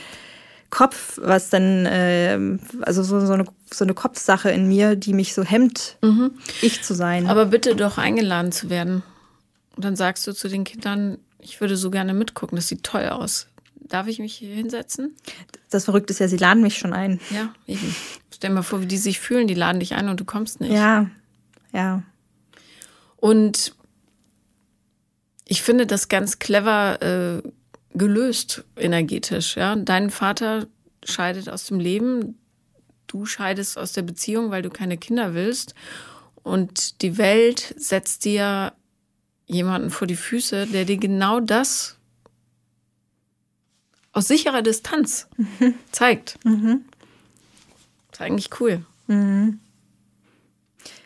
[0.74, 5.36] Kopf, was dann, äh, also so, so, eine, so eine Kopfsache in mir, die mich
[5.36, 6.32] so hemmt, mhm.
[6.64, 7.28] ich zu sein.
[7.28, 9.04] Aber bitte doch eingeladen zu werden.
[9.76, 13.08] Und dann sagst du zu den Kindern, ich würde so gerne mitgucken, das sieht toll
[13.10, 13.50] aus.
[13.76, 15.16] Darf ich mich hier hinsetzen?
[15.70, 17.20] Das Verrückte ist ja, sie laden mich schon ein.
[17.30, 17.96] Ja, eben.
[18.34, 20.60] Stell dir mal vor, wie die sich fühlen, die laden dich ein und du kommst
[20.60, 20.74] nicht.
[20.74, 21.12] Ja,
[21.72, 22.02] ja.
[23.18, 23.76] Und
[25.48, 27.48] ich finde das ganz clever äh,
[27.94, 29.56] gelöst energetisch.
[29.56, 29.76] Ja?
[29.76, 30.68] Dein Vater
[31.04, 32.38] scheidet aus dem Leben,
[33.08, 35.76] du scheidest aus der Beziehung, weil du keine Kinder willst.
[36.44, 38.74] Und die Welt setzt dir
[39.46, 41.98] jemanden vor die Füße, der dir genau das
[44.12, 45.76] aus sicherer Distanz mhm.
[45.92, 46.44] zeigt.
[46.46, 46.86] Mhm.
[48.12, 48.86] Das ist eigentlich cool.
[49.08, 49.60] Mhm.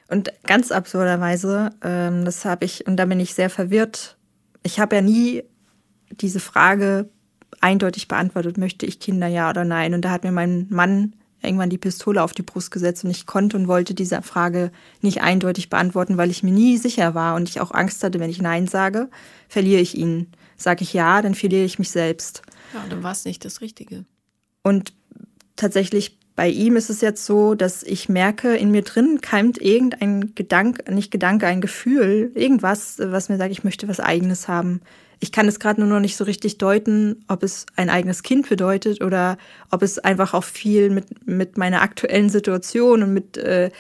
[0.10, 4.18] Und ganz absurderweise, ähm, das habe ich, und da bin ich sehr verwirrt.
[4.64, 5.44] Ich habe ja nie
[6.12, 7.10] diese Frage
[7.62, 9.94] eindeutig beantwortet, möchte ich Kinder ja oder nein?
[9.94, 13.26] Und da hat mir mein Mann irgendwann die Pistole auf die Brust gesetzt und ich
[13.26, 17.48] konnte und wollte diese Frage nicht eindeutig beantworten, weil ich mir nie sicher war und
[17.48, 19.10] ich auch Angst hatte, wenn ich Nein sage,
[19.48, 20.28] verliere ich ihn.
[20.58, 22.42] Sage ich Ja, dann verliere ich mich selbst.
[22.74, 24.06] Ja, dann war es nicht das Richtige.
[24.64, 24.94] Und
[25.56, 30.36] tatsächlich bei ihm ist es jetzt so, dass ich merke, in mir drin keimt irgendein
[30.36, 34.82] Gedanke, nicht Gedanke, ein Gefühl, irgendwas, was mir sagt, ich möchte was Eigenes haben.
[35.20, 38.48] Ich kann es gerade nur noch nicht so richtig deuten, ob es ein eigenes Kind
[38.50, 39.38] bedeutet oder
[39.72, 43.72] ob es einfach auch viel mit, mit meiner aktuellen Situation und mit, äh,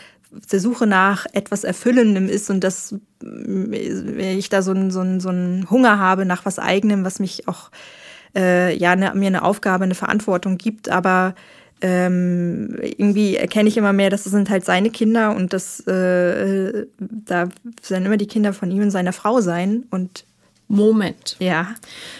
[0.51, 5.69] der Suche nach etwas Erfüllendem ist und dass ich da so einen so so einen
[5.69, 7.71] Hunger habe nach was Eigenem, was mich auch
[8.35, 11.33] äh, ja ne, mir eine Aufgabe, eine Verantwortung gibt, aber
[11.81, 16.87] ähm, irgendwie erkenne ich immer mehr, dass es sind halt seine Kinder und das äh,
[16.99, 17.49] da
[17.87, 20.25] werden immer die Kinder von ihm und seiner Frau sein und
[20.67, 21.35] Moment.
[21.39, 21.75] Ja.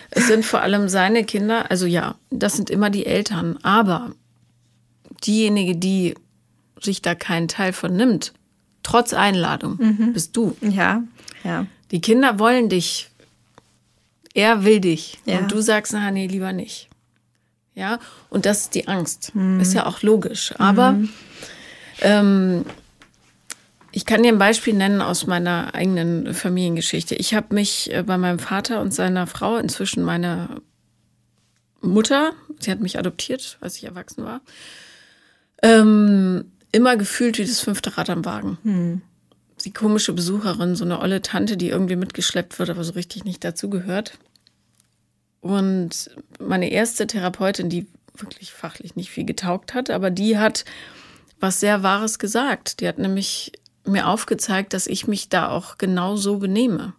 [0.10, 4.12] Es sind vor allem seine Kinder, also ja, das sind immer die Eltern, aber
[5.26, 6.16] diejenige, die
[6.82, 8.34] sich da keinen Teil von nimmt,
[8.84, 10.14] trotz Einladung, mhm.
[10.14, 10.56] bist du.
[10.62, 11.04] Ja,
[11.44, 11.66] ja.
[11.92, 13.10] Die Kinder wollen dich.
[14.34, 15.18] Er will dich.
[15.26, 15.40] Ja.
[15.40, 16.90] Und du sagst, na, nee, lieber nicht.
[17.76, 19.36] Ja, und das ist die Angst.
[19.36, 19.60] Mhm.
[19.60, 20.54] Ist ja auch logisch.
[20.58, 21.10] Aber mhm.
[22.02, 22.66] ähm,
[23.98, 27.16] ich kann dir ein Beispiel nennen aus meiner eigenen Familiengeschichte.
[27.16, 30.62] Ich habe mich äh, bei meinem Vater und seiner Frau, inzwischen meine
[31.82, 34.42] Mutter, sie hat mich adoptiert, als ich erwachsen war,
[35.64, 38.60] ähm, immer gefühlt wie das fünfte Rad am Wagen.
[38.62, 39.02] Hm.
[39.66, 43.44] Die komische Besucherin, so eine olle Tante, die irgendwie mitgeschleppt wird, aber so richtig nicht
[43.44, 44.20] dazugehört.
[45.42, 50.66] Und meine erste Therapeutin, die wirklich fachlich nicht viel getaugt hat, aber die hat
[51.40, 52.80] was sehr Wahres gesagt.
[52.80, 53.54] Die hat nämlich
[53.88, 56.94] mir aufgezeigt, dass ich mich da auch genau so benehme.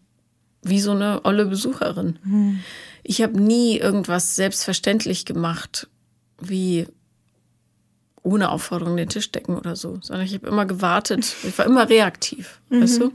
[0.63, 2.19] Wie so eine olle Besucherin.
[2.23, 2.61] Hm.
[3.03, 5.89] Ich habe nie irgendwas selbstverständlich gemacht,
[6.41, 6.87] wie
[8.23, 11.35] ohne Aufforderung den Tisch decken oder so, sondern ich habe immer gewartet.
[11.45, 12.83] Ich war immer reaktiv, mhm.
[12.83, 13.13] weißt du?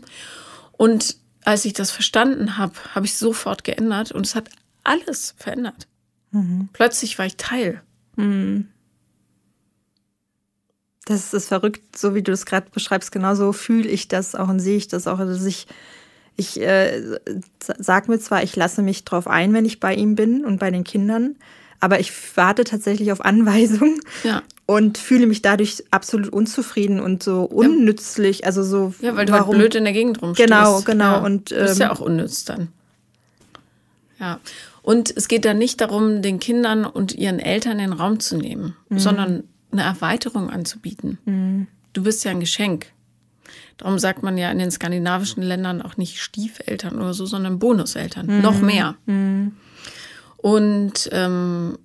[0.71, 4.49] Und als ich das verstanden habe, habe ich sofort geändert und es hat
[4.83, 5.87] alles verändert.
[6.31, 6.69] Mhm.
[6.73, 7.81] Plötzlich war ich Teil.
[8.15, 8.69] Mhm.
[11.05, 13.11] Das ist verrückt, so wie du es gerade beschreibst.
[13.11, 15.19] Genauso fühle ich das auch und sehe ich das auch.
[15.19, 15.67] Also ich,
[16.37, 17.17] ich äh,
[17.59, 20.71] sag mir zwar, ich lasse mich drauf ein, wenn ich bei ihm bin und bei
[20.71, 21.35] den Kindern,
[21.81, 24.41] aber ich warte tatsächlich auf Anweisung ja.
[24.65, 28.39] und fühle mich dadurch absolut unzufrieden und so unnützlich.
[28.39, 28.45] Ja.
[28.45, 28.93] Also so.
[29.01, 30.47] Ja, weil du halt warum, halt blöd in der Gegend rumstehst.
[30.47, 31.15] Genau, genau.
[31.15, 31.17] Ja.
[31.17, 32.69] Und ähm, ist ja auch unnütz dann.
[34.19, 34.39] Ja.
[34.81, 38.75] Und es geht da nicht darum, den Kindern und ihren Eltern den Raum zu nehmen,
[38.87, 38.99] mhm.
[38.99, 39.43] sondern
[39.73, 41.19] eine Erweiterung anzubieten.
[41.25, 41.67] Mhm.
[41.91, 42.87] Du bist ja ein Geschenk.
[43.77, 48.27] Darum sagt man ja in den skandinavischen Ländern auch nicht Stiefeltern oder so, sondern Bonuseltern.
[48.27, 48.41] Mhm.
[48.41, 48.95] Noch mehr.
[49.05, 49.53] Mhm.
[50.37, 51.77] Und ähm,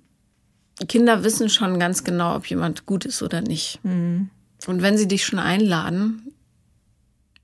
[0.87, 3.79] Kinder wissen schon ganz genau, ob jemand gut ist oder nicht.
[3.83, 4.29] Mhm.
[4.67, 6.33] Und wenn sie dich schon einladen,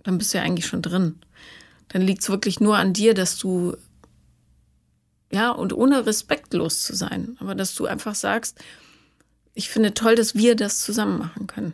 [0.04, 1.16] dann bist du ja eigentlich schon drin.
[1.90, 3.76] Dann liegt es wirklich nur an dir, dass du,
[5.32, 8.60] ja, und ohne respektlos zu sein, aber dass du einfach sagst,
[9.56, 11.74] ich finde toll, dass wir das zusammen machen können.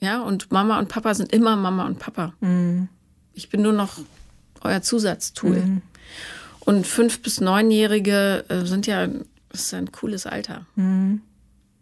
[0.00, 2.34] Ja, und Mama und Papa sind immer Mama und Papa.
[2.40, 2.88] Mhm.
[3.32, 3.98] Ich bin nur noch
[4.60, 5.56] euer Zusatztool.
[5.56, 5.82] Mhm.
[6.60, 9.06] Und fünf- bis neunjährige äh, sind ja,
[9.48, 10.66] das ist ein cooles Alter.
[10.76, 11.22] Mhm.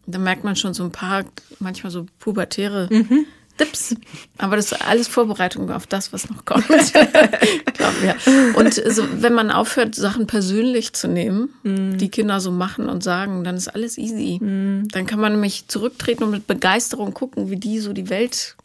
[0.07, 1.25] Da merkt man schon so ein paar,
[1.59, 3.27] manchmal so pubertäre mhm.
[3.61, 3.95] Dips.
[4.39, 6.67] Aber das ist alles Vorbereitung auf das, was noch kommt.
[7.75, 8.17] Glaub mir.
[8.55, 11.99] Und so, wenn man aufhört, Sachen persönlich zu nehmen, mm.
[11.99, 14.39] die Kinder so machen und sagen, dann ist alles easy.
[14.43, 14.89] Mm.
[14.89, 18.57] Dann kann man nämlich zurücktreten und mit Begeisterung gucken, wie die so die Welt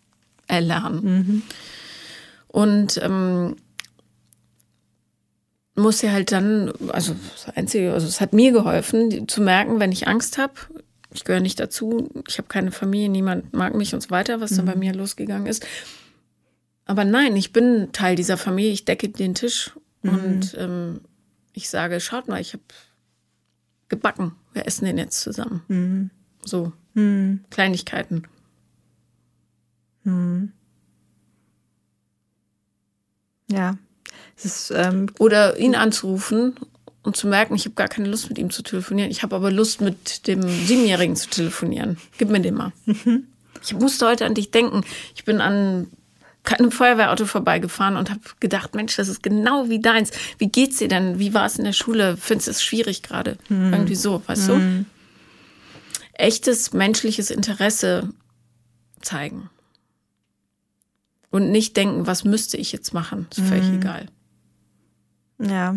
[0.47, 1.01] erlernen.
[1.03, 1.41] Mhm.
[2.47, 3.55] Und ähm,
[5.75, 9.91] muss ja halt dann, also das Einzige, also es hat mir geholfen, zu merken, wenn
[9.91, 10.53] ich Angst habe,
[11.11, 14.51] ich gehöre nicht dazu, ich habe keine Familie, niemand mag mich und so weiter, was
[14.51, 14.55] mhm.
[14.57, 15.65] dann bei mir losgegangen ist.
[16.85, 19.71] Aber nein, ich bin Teil dieser Familie, ich decke den Tisch
[20.03, 20.09] mhm.
[20.09, 21.01] und ähm,
[21.53, 22.63] ich sage, schaut mal, ich habe
[23.89, 25.63] gebacken, wir essen den jetzt zusammen.
[25.67, 26.09] Mhm.
[26.43, 27.43] So, mhm.
[27.49, 28.23] Kleinigkeiten.
[30.03, 30.51] Mhm.
[33.49, 33.77] Ja.
[34.43, 36.55] Ist, ähm, Oder ihn anzurufen
[37.07, 39.09] und zu merken, ich habe gar keine Lust mit ihm zu telefonieren.
[39.09, 41.97] Ich habe aber Lust mit dem Siebenjährigen zu telefonieren.
[42.17, 42.73] Gib mir den mal.
[42.85, 43.27] Mhm.
[43.63, 44.81] Ich musste heute an dich denken.
[45.15, 45.87] Ich bin an
[46.43, 50.11] einem Feuerwehrauto vorbeigefahren und habe gedacht, Mensch, das ist genau wie deins.
[50.37, 51.17] Wie geht's dir denn?
[51.17, 52.17] Wie war es in der Schule?
[52.17, 53.37] Findest du es schwierig gerade?
[53.47, 53.73] Mhm.
[53.73, 54.85] Irgendwie so, weißt mhm.
[54.85, 56.21] du?
[56.21, 58.09] Echtes menschliches Interesse
[59.01, 59.49] zeigen.
[61.29, 63.27] Und nicht denken, was müsste ich jetzt machen?
[63.31, 63.75] Ist völlig mhm.
[63.75, 64.05] egal.
[65.39, 65.75] Ja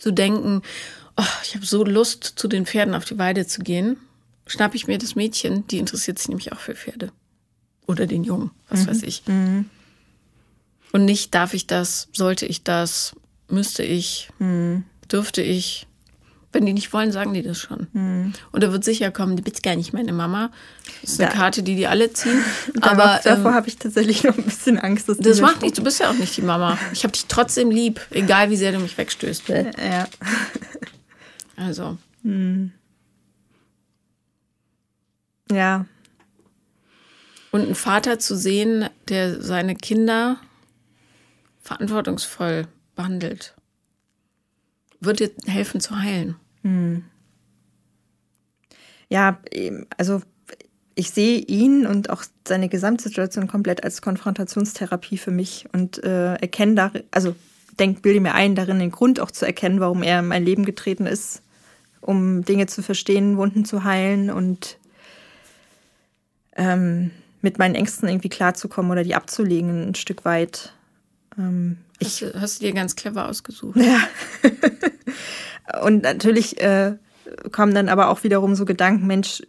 [0.00, 0.62] zu denken,
[1.16, 3.96] oh, ich habe so Lust, zu den Pferden auf die Weide zu gehen,
[4.46, 7.12] schnappe ich mir das Mädchen, die interessiert sich nämlich auch für Pferde.
[7.86, 8.86] Oder den Jungen, was mhm.
[8.88, 9.22] weiß ich.
[9.26, 9.68] Mhm.
[10.92, 13.14] Und nicht darf ich das, sollte ich das,
[13.48, 14.84] müsste ich, mhm.
[15.10, 15.86] dürfte ich.
[16.52, 17.86] Wenn die nicht wollen, sagen die das schon.
[17.92, 18.32] Mhm.
[18.50, 20.50] Und da wird sicher kommen, du bist gar nicht meine Mama.
[21.00, 21.36] Das ist eine ja.
[21.36, 22.42] Karte, die die alle ziehen.
[22.80, 25.08] Aber davor ähm, habe ich tatsächlich noch ein bisschen Angst.
[25.08, 26.76] Dass das macht nichts, du bist ja auch nicht die Mama.
[26.92, 29.48] Ich habe dich trotzdem lieb, egal wie sehr du mich wegstößt.
[29.48, 30.08] Ja.
[31.56, 31.98] Also.
[32.24, 32.72] Hm.
[35.50, 35.86] Ja.
[37.50, 40.38] Und einen Vater zu sehen, der seine Kinder
[41.62, 43.54] verantwortungsvoll behandelt,
[45.00, 46.36] wird dir helfen zu heilen.
[46.62, 47.04] Hm.
[49.08, 49.40] Ja,
[49.96, 50.22] also
[50.94, 56.74] ich sehe ihn und auch seine Gesamtsituation komplett als Konfrontationstherapie für mich und äh, erkenne
[56.74, 57.34] da, also
[57.78, 60.64] denk, bilde mir ein, darin den Grund auch zu erkennen, warum er in mein Leben
[60.64, 61.42] getreten ist,
[62.00, 64.78] um Dinge zu verstehen, Wunden zu heilen und
[66.56, 70.74] ähm, mit meinen Ängsten irgendwie klarzukommen oder die abzulegen ein Stück weit.
[71.38, 73.76] Ähm, ich hast, hast du dir ganz clever ausgesucht.
[73.76, 74.00] Ja.
[75.82, 76.94] und natürlich äh,
[77.52, 79.42] kommen dann aber auch wiederum so Gedanken, Mensch,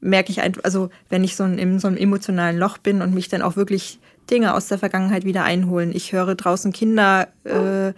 [0.00, 3.28] merke ich einfach, also wenn ich so in so einem emotionalen Loch bin und mich
[3.28, 3.98] dann auch wirklich
[4.30, 5.90] Dinge aus der Vergangenheit wieder einholen.
[5.94, 7.92] Ich höre draußen Kinder äh,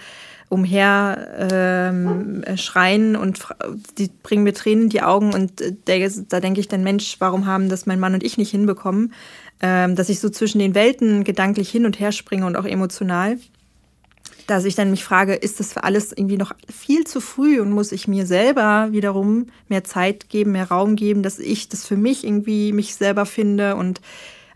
[0.48, 3.40] umher ähm, schreien und
[3.98, 7.16] die bringen mir Tränen in die Augen und äh, der, da denke ich dann, Mensch,
[7.20, 9.12] warum haben das mein Mann und ich nicht hinbekommen?
[9.62, 13.38] Ähm, dass ich so zwischen den Welten gedanklich hin und her springe und auch emotional
[14.50, 17.70] dass ich dann mich frage, ist das für alles irgendwie noch viel zu früh und
[17.70, 21.96] muss ich mir selber wiederum mehr Zeit geben, mehr Raum geben, dass ich das für
[21.96, 23.76] mich irgendwie mich selber finde?
[23.76, 24.00] Und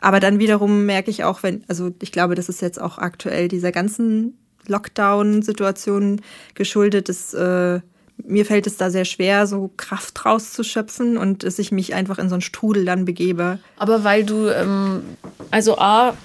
[0.01, 3.47] aber dann wiederum merke ich auch, wenn, also ich glaube, das ist jetzt auch aktuell
[3.47, 4.37] dieser ganzen
[4.67, 6.21] Lockdown-Situation
[6.55, 7.81] geschuldet, dass äh,
[8.17, 12.29] mir fällt es da sehr schwer, so Kraft rauszuschöpfen und dass ich mich einfach in
[12.29, 13.59] so einen Strudel dann begebe.
[13.77, 15.03] Aber weil du, ähm,
[15.51, 16.17] also A,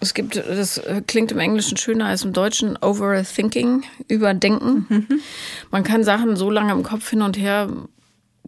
[0.00, 4.86] es gibt, das klingt im Englischen schöner als im Deutschen, Overthinking, Überdenken.
[4.88, 5.20] Mhm.
[5.70, 7.68] Man kann Sachen so lange im Kopf hin und her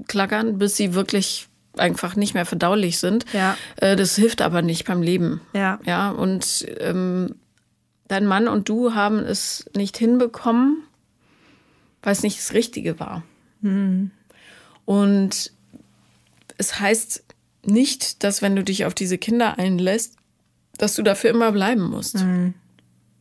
[0.06, 3.24] klackern, bis sie wirklich einfach nicht mehr verdaulich sind.
[3.32, 3.56] Ja.
[3.76, 5.40] Äh, das hilft aber nicht beim Leben.
[5.52, 5.80] Ja.
[5.84, 7.34] Ja, und ähm,
[8.08, 10.84] dein Mann und du haben es nicht hinbekommen,
[12.02, 13.22] weil es nicht das Richtige war.
[13.60, 14.10] Mhm.
[14.84, 15.52] Und
[16.58, 17.24] es heißt
[17.64, 20.16] nicht, dass wenn du dich auf diese Kinder einlässt,
[20.78, 22.16] dass du dafür immer bleiben musst.
[22.16, 22.54] Mhm.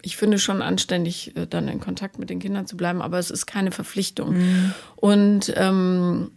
[0.02, 3.32] Ich finde schon anständig, äh, dann in Kontakt mit den Kindern zu bleiben, aber es
[3.32, 4.38] ist keine Verpflichtung.
[4.38, 4.74] Mhm.
[4.96, 6.32] Und ähm,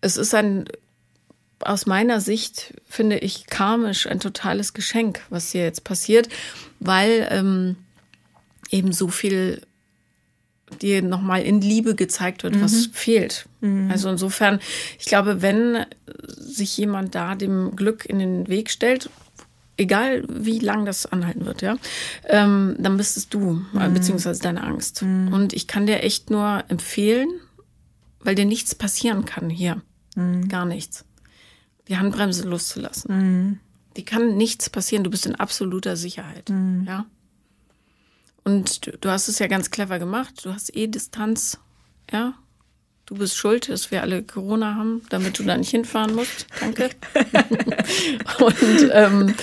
[0.00, 0.64] es ist ein,
[1.60, 6.28] aus meiner Sicht, finde ich, karmisch ein totales Geschenk, was hier jetzt passiert,
[6.80, 7.76] weil ähm,
[8.70, 9.65] eben so viel
[10.80, 12.92] dir nochmal in Liebe gezeigt wird, was mhm.
[12.92, 13.46] fehlt.
[13.60, 13.90] Mhm.
[13.90, 14.60] Also insofern,
[14.98, 15.86] ich glaube, wenn
[16.36, 19.10] sich jemand da dem Glück in den Weg stellt,
[19.76, 21.76] egal wie lang das anhalten wird, ja,
[22.24, 23.94] ähm, dann bist es du, mhm.
[23.94, 25.02] beziehungsweise deine Angst.
[25.02, 25.32] Mhm.
[25.32, 27.28] Und ich kann dir echt nur empfehlen,
[28.20, 29.82] weil dir nichts passieren kann hier.
[30.16, 30.48] Mhm.
[30.48, 31.04] Gar nichts.
[31.88, 33.16] Die Handbremse loszulassen.
[33.16, 33.60] Mhm.
[33.96, 35.04] Die kann nichts passieren.
[35.04, 36.50] Du bist in absoluter Sicherheit.
[36.86, 37.06] Ja.
[38.46, 40.44] Und du, hast es ja ganz clever gemacht.
[40.44, 41.58] Du hast eh Distanz,
[42.12, 42.34] ja,
[43.06, 46.46] du bist schuld, dass wir alle Corona haben, damit du da nicht hinfahren musst.
[46.60, 46.90] Danke.
[48.38, 49.34] und ähm,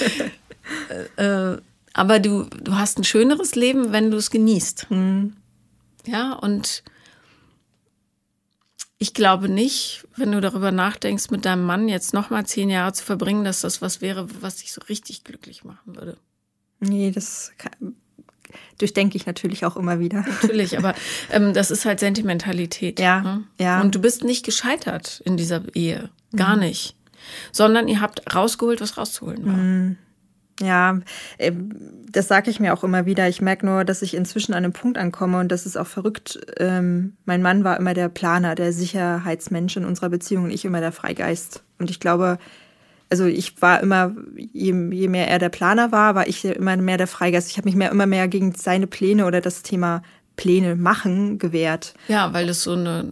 [1.17, 4.89] äh, äh, aber du, du hast ein schöneres Leben, wenn du es genießt.
[4.89, 5.35] Mhm.
[6.05, 6.85] Ja, und
[8.99, 13.03] ich glaube nicht, wenn du darüber nachdenkst, mit deinem Mann jetzt nochmal zehn Jahre zu
[13.03, 16.15] verbringen, dass das was wäre, was dich so richtig glücklich machen würde.
[16.79, 17.97] Nee, das kann,
[18.77, 20.25] durchdenke ich natürlich auch immer wieder.
[20.41, 20.93] Natürlich, aber
[21.31, 22.99] ähm, das ist halt Sentimentalität.
[22.99, 23.43] Ja, ne?
[23.59, 23.81] ja.
[23.81, 26.09] Und du bist nicht gescheitert in dieser Ehe.
[26.35, 26.63] Gar mhm.
[26.63, 26.95] nicht.
[27.51, 29.53] Sondern ihr habt rausgeholt, was rauszuholen war.
[29.53, 29.97] Mhm.
[30.61, 30.99] Ja,
[31.39, 31.69] ähm,
[32.09, 33.27] das sage ich mir auch immer wieder.
[33.27, 36.39] Ich merke nur, dass ich inzwischen an einem Punkt ankomme und das ist auch verrückt.
[36.57, 40.79] Ähm, mein Mann war immer der Planer, der Sicherheitsmensch in unserer Beziehung und ich immer
[40.79, 41.63] der Freigeist.
[41.79, 42.37] Und ich glaube,
[43.13, 46.97] also ich war immer, je, je, mehr er der Planer war, war ich immer mehr
[46.97, 47.51] der Freigeist.
[47.51, 50.01] Ich habe mich mehr, immer mehr gegen seine Pläne oder das Thema
[50.35, 51.93] Pläne machen gewehrt.
[52.07, 53.11] Ja, weil das so eine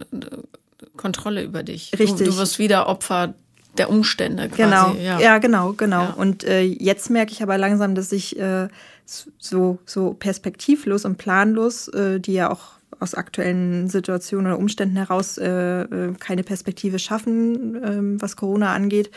[0.96, 1.92] Kontrolle über dich.
[1.96, 2.26] Richtig.
[2.26, 3.34] Du, du wirst wieder Opfer
[3.78, 4.62] der Umstände quasi.
[4.62, 6.02] Genau, ja, ja genau, genau.
[6.02, 6.14] Ja.
[6.14, 8.66] Und äh, jetzt merke ich aber langsam, dass ich äh,
[9.06, 15.38] so, so perspektivlos und planlos, äh, die ja auch aus aktuellen Situationen oder Umständen heraus
[15.38, 19.12] äh, äh, keine Perspektive schaffen, ähm, was Corona angeht,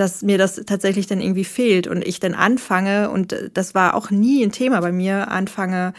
[0.00, 4.10] dass mir das tatsächlich dann irgendwie fehlt und ich dann anfange, und das war auch
[4.10, 5.92] nie ein Thema bei mir, anfange,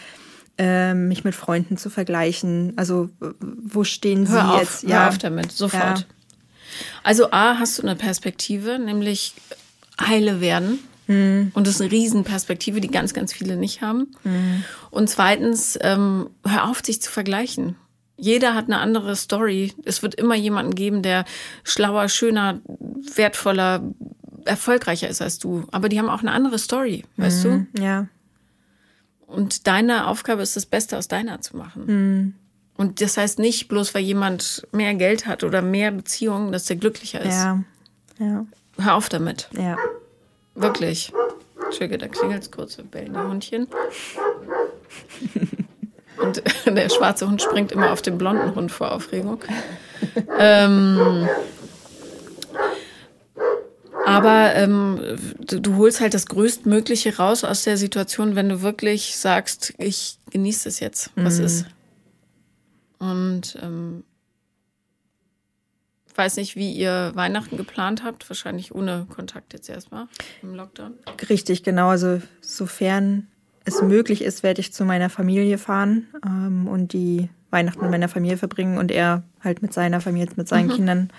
[0.58, 2.72] äh, mich mit Freunden zu vergleichen.
[2.74, 4.82] Also wo stehen hör sie auf, jetzt?
[4.82, 6.00] Ja, hör auf damit, sofort.
[6.00, 6.04] Ja.
[7.04, 9.34] Also A, hast du eine Perspektive, nämlich
[10.00, 10.80] heile werden.
[11.06, 11.52] Mhm.
[11.54, 14.08] Und das ist eine Riesenperspektive, die ganz, ganz viele nicht haben.
[14.24, 14.64] Mhm.
[14.90, 17.76] Und zweitens, ähm, hör auf, sich zu vergleichen.
[18.16, 19.72] Jeder hat eine andere Story.
[19.84, 21.24] Es wird immer jemanden geben, der
[21.64, 22.60] schlauer, schöner,
[23.14, 23.82] wertvoller,
[24.44, 25.66] erfolgreicher ist als du.
[25.72, 27.82] Aber die haben auch eine andere Story, weißt mhm, du?
[27.82, 28.06] Ja.
[29.26, 31.84] Und deine Aufgabe ist, das Beste aus deiner zu machen.
[31.86, 32.34] Mhm.
[32.76, 36.76] Und das heißt nicht, bloß weil jemand mehr Geld hat oder mehr Beziehungen, dass der
[36.76, 37.34] glücklicher ist.
[37.34, 37.62] Ja.
[38.18, 38.46] ja.
[38.78, 39.48] Hör auf damit.
[39.56, 39.76] Ja.
[40.54, 41.12] Wirklich.
[41.64, 43.68] Entschuldige, da klingelt es kurz, bellende Hundchen.
[46.18, 49.42] Und der schwarze Hund springt immer auf den blonden Hund vor Aufregung.
[50.38, 51.28] ähm,
[54.04, 55.00] aber ähm,
[55.40, 60.18] du, du, holst halt das Größtmögliche raus aus der Situation, wenn du wirklich sagst, ich
[60.30, 61.44] genieße es jetzt, was mhm.
[61.44, 61.66] ist.
[62.98, 64.04] Und ähm,
[66.14, 68.28] weiß nicht, wie ihr Weihnachten geplant habt.
[68.28, 70.08] Wahrscheinlich ohne Kontakt jetzt erstmal
[70.42, 70.94] im Lockdown.
[71.28, 71.88] Richtig, genau.
[71.88, 73.28] Also sofern
[73.64, 78.08] es möglich ist, werde ich zu meiner Familie fahren ähm, und die Weihnachten mit meiner
[78.08, 80.74] Familie verbringen und er halt mit seiner Familie, mit seinen mhm.
[80.74, 81.10] Kindern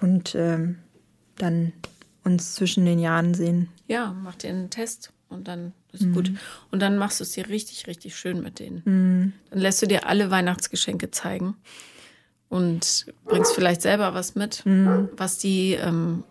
[0.00, 0.76] und ähm,
[1.36, 1.72] dann
[2.24, 3.68] uns zwischen den Jahren sehen.
[3.86, 6.14] Ja, mach dir einen Test und dann ist mhm.
[6.14, 6.32] gut.
[6.70, 8.82] Und dann machst du es dir richtig, richtig schön mit denen.
[8.84, 9.32] Mhm.
[9.50, 11.56] Dann lässt du dir alle Weihnachtsgeschenke zeigen
[12.48, 15.08] und bringst vielleicht selber was mit, mhm.
[15.16, 16.24] was die ähm,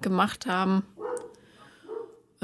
[0.00, 0.84] gemacht haben,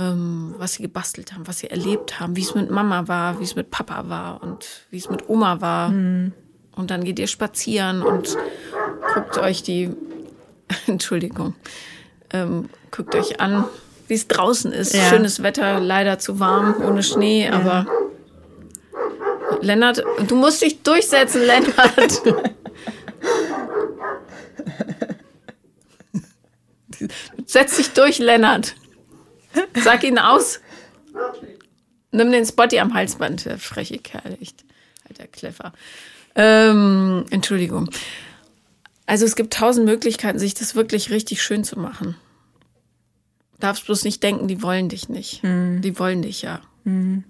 [0.00, 3.44] ähm, was sie gebastelt haben, was sie erlebt haben, wie es mit Mama war, wie
[3.44, 5.90] es mit Papa war und wie es mit Oma war.
[5.90, 6.32] Mhm.
[6.74, 8.36] Und dann geht ihr spazieren und
[9.12, 9.90] guckt euch die,
[10.86, 11.54] Entschuldigung,
[12.32, 13.66] ähm, guckt euch an,
[14.08, 14.94] wie es draußen ist.
[14.94, 15.02] Ja.
[15.10, 17.52] Schönes Wetter, leider zu warm, ohne Schnee, ja.
[17.52, 17.86] aber
[19.60, 22.22] Lennart, du musst dich durchsetzen, Lennart.
[27.46, 28.74] Setz dich durch, Lennart.
[29.82, 30.60] Sag ihn aus.
[32.12, 34.64] Nimm den Spotty am Halsband, der freche Kerl, echt.
[35.08, 35.72] Alter Kleffer.
[36.34, 37.90] Ähm, Entschuldigung.
[39.06, 42.16] Also es gibt tausend Möglichkeiten, sich das wirklich richtig schön zu machen.
[43.58, 45.42] Darfst bloß nicht denken, die wollen dich nicht.
[45.42, 45.82] Mhm.
[45.82, 46.60] Die wollen dich ja.
[46.84, 47.24] Mhm.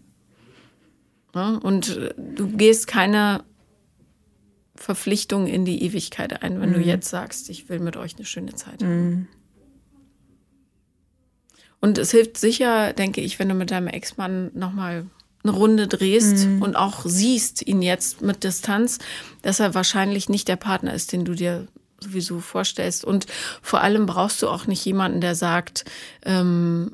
[1.35, 1.57] ja.
[1.57, 3.43] Und du gehst keine
[4.77, 6.75] Verpflichtung in die Ewigkeit ein, wenn mhm.
[6.75, 9.29] du jetzt sagst, ich will mit euch eine schöne Zeit haben.
[11.81, 15.07] Und es hilft sicher, denke ich, wenn du mit deinem Ex-Mann nochmal
[15.43, 16.63] eine Runde drehst mhm.
[16.63, 18.99] und auch siehst ihn jetzt mit Distanz,
[19.43, 21.67] dass er wahrscheinlich nicht der Partner ist, den du dir
[22.01, 23.05] sowieso vorstellst.
[23.05, 23.27] Und
[23.63, 25.85] vor allem brauchst du auch nicht jemanden, der sagt,
[26.25, 26.93] ähm,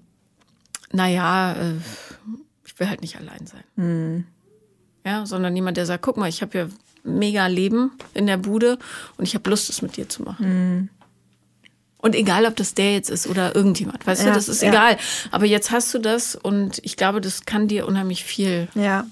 [0.92, 1.74] naja, äh,
[2.64, 3.64] ich will halt nicht allein sein.
[3.74, 4.26] Mhm.
[5.04, 6.70] Ja, sondern jemand, der sagt, guck mal, ich habe hier
[7.02, 8.78] mega Leben in der Bude
[9.16, 10.46] und ich habe Lust, es mit dir zu machen.
[10.46, 10.88] Mhm.
[12.06, 14.68] Und egal, ob das der jetzt ist oder irgendjemand, weißt ja, du, das ist ja.
[14.68, 14.96] egal.
[15.32, 19.08] Aber jetzt hast du das und ich glaube, das kann dir unheimlich viel ja.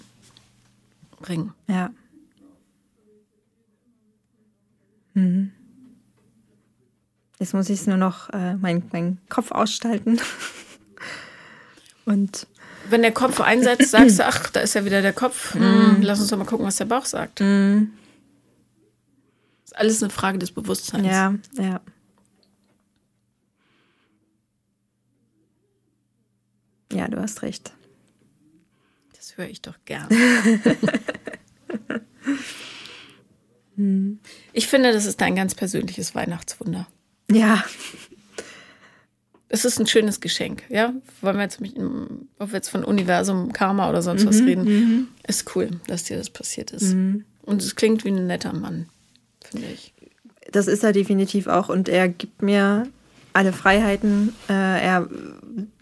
[1.20, 1.52] bringen.
[1.66, 1.90] Ja.
[5.14, 5.50] Mhm.
[7.40, 10.20] Jetzt muss ich es nur noch äh, meinen mein Kopf ausschalten.
[12.04, 12.46] und
[12.90, 15.56] wenn der Kopf einsetzt, sagst du, ach, da ist ja wieder der Kopf.
[15.56, 16.00] Mm.
[16.00, 17.40] Lass uns doch mal gucken, was der Bauch sagt.
[17.40, 17.88] Mm.
[19.64, 21.08] ist alles eine Frage des Bewusstseins.
[21.08, 21.80] Ja, ja.
[26.92, 27.72] Ja, du hast recht.
[29.16, 30.08] Das höre ich doch gern.
[34.52, 36.86] ich finde, das ist dein ganz persönliches Weihnachtswunder.
[37.30, 37.64] Ja.
[39.48, 40.92] Es ist ein schönes Geschenk, ja.
[41.20, 41.76] Wollen wir jetzt, mit,
[42.38, 45.08] ob wir jetzt von Universum, Karma oder sonst mhm, was reden, mhm.
[45.26, 46.94] ist cool, dass dir das passiert ist.
[46.94, 47.24] Mhm.
[47.42, 48.88] Und es klingt wie ein netter Mann,
[49.44, 49.92] finde ich.
[50.50, 51.68] Das ist er definitiv auch.
[51.68, 52.88] Und er gibt mir
[53.32, 54.34] alle Freiheiten.
[54.48, 55.08] Äh, er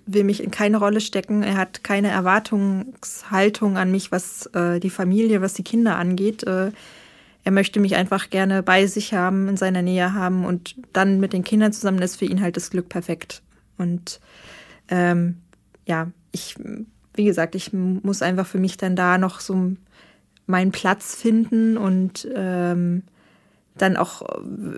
[0.07, 1.43] will mich in keine Rolle stecken.
[1.43, 6.45] Er hat keine Erwartungshaltung an mich, was äh, die Familie, was die Kinder angeht.
[6.45, 6.73] Äh,
[7.45, 11.33] er möchte mich einfach gerne bei sich haben, in seiner Nähe haben und dann mit
[11.33, 13.43] den Kindern zusammen ist für ihn halt das Glück perfekt.
[13.79, 14.21] Und
[14.89, 15.39] ähm,
[15.87, 16.57] ja, ich,
[17.15, 19.73] wie gesagt, ich muss einfach für mich dann da noch so
[20.47, 23.03] meinen Platz finden und ähm,
[23.77, 24.23] dann auch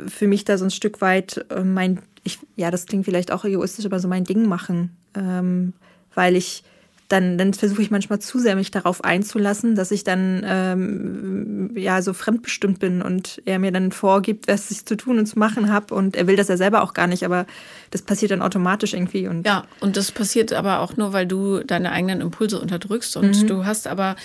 [0.07, 3.45] für mich da so ein Stück weit äh, mein, ich, ja, das klingt vielleicht auch
[3.45, 5.73] egoistisch, aber so mein Ding machen ähm,
[6.15, 6.65] weil ich
[7.09, 12.01] dann, dann versuche ich manchmal zu sehr, mich darauf einzulassen, dass ich dann ähm, ja
[12.01, 15.71] so fremdbestimmt bin und er mir dann vorgibt, was ich zu tun und zu machen
[15.71, 15.95] habe.
[15.95, 17.47] Und er will das ja selber auch gar nicht, aber
[17.91, 19.29] das passiert dann automatisch irgendwie.
[19.29, 23.17] Und ja, und das passiert aber auch nur, weil du deine eigenen Impulse unterdrückst.
[23.17, 23.47] Und mhm.
[23.49, 24.17] du hast aber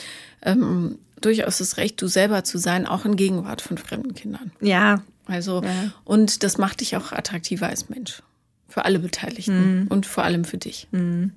[0.41, 4.51] ähm, durchaus das Recht, du selber zu sein, auch in Gegenwart von fremden Kindern.
[4.61, 5.01] Ja.
[5.27, 5.91] Also, ja.
[6.05, 8.23] und das macht dich auch attraktiver als Mensch.
[8.69, 9.87] Für alle Beteiligten mhm.
[9.87, 10.87] und vor allem für dich.
[10.91, 11.31] Mhm.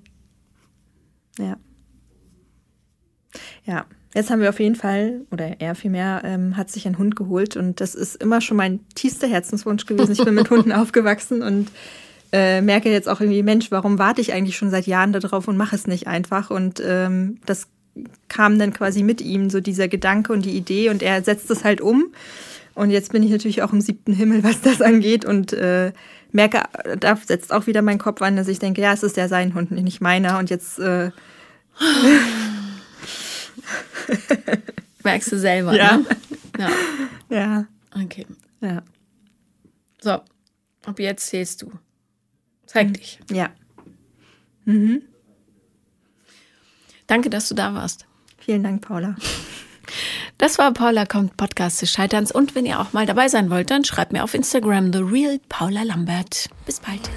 [1.38, 1.56] Ja.
[3.64, 7.16] Ja, jetzt haben wir auf jeden Fall, oder er vielmehr, ähm, hat sich einen Hund
[7.16, 10.12] geholt und das ist immer schon mein tiefster Herzenswunsch gewesen.
[10.12, 11.70] Ich bin mit Hunden aufgewachsen und
[12.32, 15.56] äh, merke jetzt auch irgendwie, Mensch, warum warte ich eigentlich schon seit Jahren darauf und
[15.56, 16.50] mache es nicht einfach?
[16.50, 17.68] Und ähm, das
[18.28, 21.64] kam dann quasi mit ihm, so dieser Gedanke und die Idee und er setzt es
[21.64, 22.12] halt um.
[22.74, 25.92] Und jetzt bin ich natürlich auch im siebten Himmel, was das angeht und äh,
[26.32, 26.62] merke,
[26.98, 29.54] da setzt auch wieder mein Kopf an, dass ich denke, ja, es ist ja sein
[29.54, 30.38] Hund, nicht meiner.
[30.38, 31.10] Und jetzt äh
[35.02, 35.98] merkst du selber, ja.
[35.98, 36.06] ne?
[36.58, 36.70] Ja.
[37.30, 37.66] Ja.
[37.94, 38.26] Okay.
[38.60, 38.82] Ja.
[40.00, 40.20] So,
[40.84, 41.72] ab jetzt zählst du.
[42.66, 43.18] Zeig dich.
[43.30, 43.50] Ja.
[47.06, 48.06] Danke, dass du da warst.
[48.38, 49.16] Vielen Dank, Paula.
[50.42, 53.70] Das war Paula kommt Podcast des Scheiterns und wenn ihr auch mal dabei sein wollt,
[53.70, 56.50] dann schreibt mir auf Instagram The Real Paula Lambert.
[56.66, 57.08] Bis bald.